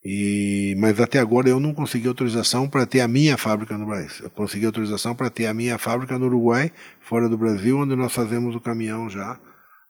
E, 0.05 0.75
mas 0.81 0.99
até 0.99 1.21
agora 1.21 1.49
eu 1.49 1.61
não 1.61 1.73
consegui 1.73 2.09
autorização 2.09 2.69
para 2.69 2.85
ter 2.87 3.03
a 3.03 3.07
minha 3.07 3.39
fábrica 3.39 3.79
no 3.79 3.87
país. 3.87 4.19
Eu 4.19 4.31
consegui 4.31 4.67
autorização 4.67 5.15
para 5.15 5.31
ter 5.31 5.47
a 5.47 5.55
minha 5.55 5.79
fábrica 5.79 6.19
no 6.19 6.27
Uruguai, 6.27 6.73
fora 7.03 7.29
do 7.29 7.39
Brasil, 7.39 7.79
onde 7.79 7.95
nós 7.95 8.13
fazemos 8.13 8.57
o 8.57 8.61
caminhão 8.61 9.09
já. 9.09 9.39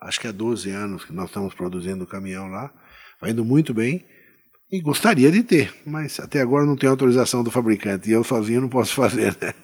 Acho 0.02 0.20
que 0.20 0.28
há 0.28 0.32
12 0.32 0.68
anos 0.68 1.06
que 1.06 1.14
nós 1.14 1.30
estamos 1.30 1.54
produzindo 1.54 2.04
o 2.04 2.06
caminhão 2.06 2.46
lá. 2.46 2.70
Vai 3.18 3.30
indo 3.30 3.42
muito 3.42 3.72
bem. 3.72 4.04
E 4.74 4.80
gostaria 4.80 5.30
de 5.30 5.44
ter, 5.44 5.72
mas 5.86 6.18
até 6.18 6.40
agora 6.40 6.66
não 6.66 6.74
tem 6.74 6.90
autorização 6.90 7.44
do 7.44 7.50
fabricante 7.56 8.10
e 8.10 8.12
eu 8.12 8.24
sozinho 8.24 8.62
não 8.62 8.68
posso 8.68 8.92
fazer. 9.00 9.36
Né? 9.40 9.54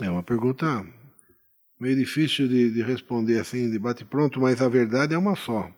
É 0.00 0.08
uma 0.08 0.22
pergunta 0.22 0.86
meio 1.78 1.96
difícil 1.96 2.46
de, 2.46 2.70
de 2.70 2.82
responder 2.82 3.40
assim, 3.40 3.70
de 3.70 3.78
bate-pronto, 3.78 4.40
mas 4.40 4.62
a 4.62 4.68
verdade 4.68 5.14
é 5.14 5.18
uma 5.18 5.34
só. 5.34 5.70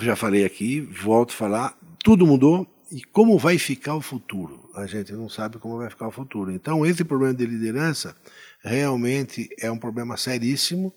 Já 0.00 0.14
falei 0.14 0.44
aqui, 0.44 0.80
volto 0.80 1.30
a 1.30 1.36
falar, 1.36 1.78
tudo 2.04 2.24
mudou 2.24 2.66
e 2.92 3.02
como 3.02 3.36
vai 3.36 3.58
ficar 3.58 3.96
o 3.96 4.00
futuro? 4.00 4.70
A 4.74 4.86
gente 4.86 5.12
não 5.12 5.28
sabe 5.28 5.58
como 5.58 5.78
vai 5.78 5.90
ficar 5.90 6.06
o 6.06 6.12
futuro. 6.12 6.52
Então, 6.52 6.86
esse 6.86 7.04
problema 7.04 7.34
de 7.34 7.44
liderança 7.44 8.16
realmente 8.62 9.48
é 9.58 9.70
um 9.70 9.78
problema 9.78 10.16
seríssimo, 10.16 10.94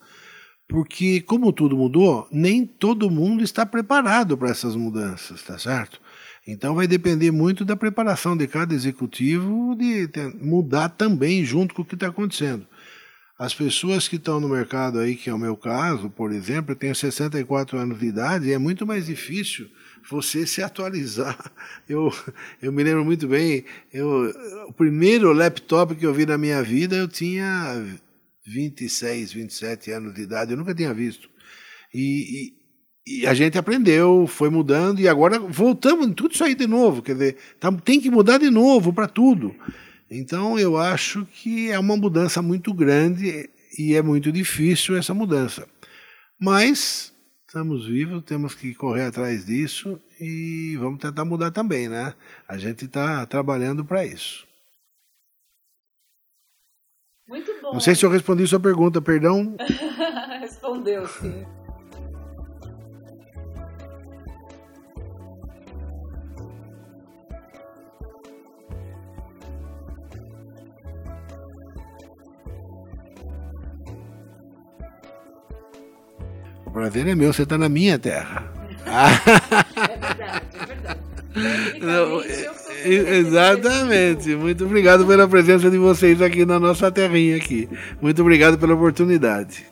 porque 0.67 1.21
como 1.21 1.52
tudo 1.52 1.76
mudou, 1.76 2.28
nem 2.32 2.65
todo 2.65 3.10
mundo 3.10 3.43
está 3.43 3.65
preparado 3.65 4.38
para 4.38 4.52
essas 4.52 4.76
mudanças, 4.76 5.41
tá 5.41 5.58
certo? 5.58 6.00
Então 6.47 6.73
vai 6.73 6.88
depender 6.88 7.32
muito 7.32 7.63
da 7.63 7.75
preparação 7.75 8.36
de 8.36 8.47
cada 8.47 8.73
executivo 8.73 9.75
de 9.75 10.10
mudar 10.41 10.89
também 10.89 11.45
junto 11.45 11.73
com 11.73 11.84
o 11.84 11.86
que 11.86 11.95
está 11.95 12.08
acontecendo. 12.08 12.65
As 13.38 13.54
pessoas 13.56 14.08
que 14.08 14.17
estão 14.17 14.39
no 14.39 14.47
mercado 14.47 14.99
aí, 14.99 15.15
que 15.15 15.30
é 15.30 15.34
o 15.34 15.39
meu 15.39 15.58
caso, 15.58 16.10
por 16.12 16.32
exemplo, 16.32 16.73
eu 16.73 16.75
tenho 16.75 16.93
64 16.93 17.77
anos 17.77 17.99
de 17.99 18.06
idade 18.06 18.47
e 18.47 18.54
é 18.54 18.58
muito 18.58 18.86
mais 18.86 19.08
difícil 19.08 19.67
você 20.10 20.45
se 20.45 20.62
atualizar. 20.62 21.51
Eu, 21.89 22.13
eu 22.62 22.71
me 22.71 22.84
lembro 22.84 23.04
muito 23.04 23.27
bem, 23.27 23.65
eu, 23.91 24.32
o 24.67 24.73
primeiro 24.73 25.34
laptop 25.34 25.93
que 25.95 26.06
eu 26.06 26.13
vi 26.13 26.25
na 26.25 26.38
minha 26.38 26.63
vida 26.63 26.95
eu 26.95 27.08
tinha 27.08 27.99
26, 28.45 29.34
27 29.34 29.91
anos 29.91 30.13
de 30.13 30.21
idade, 30.21 30.51
eu 30.51 30.58
nunca 30.58 30.73
tinha 30.73 30.93
visto. 30.93 31.30
E, 31.93 32.54
e 33.05 33.25
a 33.25 33.33
gente 33.33 33.57
aprendeu, 33.57 34.27
foi 34.27 34.49
mudando, 34.49 34.99
e 34.99 35.07
agora 35.07 35.39
voltamos 35.39 36.07
em 36.07 36.13
tudo 36.13 36.33
isso 36.33 36.43
aí 36.43 36.53
de 36.53 36.67
novo. 36.67 37.01
Quer 37.01 37.13
dizer, 37.13 37.37
tá, 37.59 37.71
tem 37.71 37.99
que 37.99 38.11
mudar 38.11 38.37
de 38.37 38.49
novo 38.49 38.93
para 38.93 39.07
tudo. 39.07 39.55
Então 40.09 40.59
eu 40.59 40.77
acho 40.77 41.25
que 41.25 41.71
é 41.71 41.79
uma 41.79 41.97
mudança 41.97 42.41
muito 42.41 42.73
grande. 42.73 43.49
e 43.77 43.95
é 43.95 44.01
muito 44.01 44.31
difícil 44.31 44.97
essa 44.97 45.13
mudança. 45.13 45.67
Mas 46.39 47.13
estamos 47.47 47.85
vivos, 47.87 48.23
temos 48.23 48.53
que 48.53 48.75
correr 48.75 49.03
atrás 49.03 49.45
disso 49.45 49.99
e 50.19 50.75
vamos 50.77 50.99
tentar 50.99 51.25
mudar 51.25 51.51
também, 51.51 51.87
né? 51.87 52.13
A 52.47 52.57
gente 52.57 52.85
está 52.85 53.25
trabalhando 53.25 53.83
para 53.83 54.05
isso. 54.05 54.45
Muito 57.27 57.51
bom. 57.61 57.73
Não 57.73 57.79
sei 57.79 57.95
se 57.95 58.05
eu 58.05 58.09
respondi 58.09 58.45
sua 58.45 58.59
pergunta, 58.59 59.01
perdão. 59.01 59.55
Respondeu, 60.41 61.07
sim. 61.07 61.45
O 76.71 76.73
prazer 76.73 77.05
é 77.05 77.13
meu, 77.15 77.34
você 77.34 77.43
está 77.43 77.57
na 77.57 77.67
minha 77.67 77.99
terra. 77.99 78.45
É 78.86 79.97
verdade, 79.97 80.41
é 80.55 80.65
verdade. 80.65 80.99
Não, 81.81 82.21
é- 82.21 83.17
exatamente. 83.17 84.34
Muito 84.36 84.63
obrigado 84.63 85.05
pela 85.05 85.27
presença 85.27 85.69
de 85.69 85.77
vocês 85.77 86.21
aqui 86.21 86.45
na 86.45 86.62
nossa 86.62 86.89
terrinha 86.89 87.36
aqui. 87.36 87.67
Muito 88.01 88.21
obrigado 88.21 88.57
pela 88.57 88.73
oportunidade. 88.73 89.65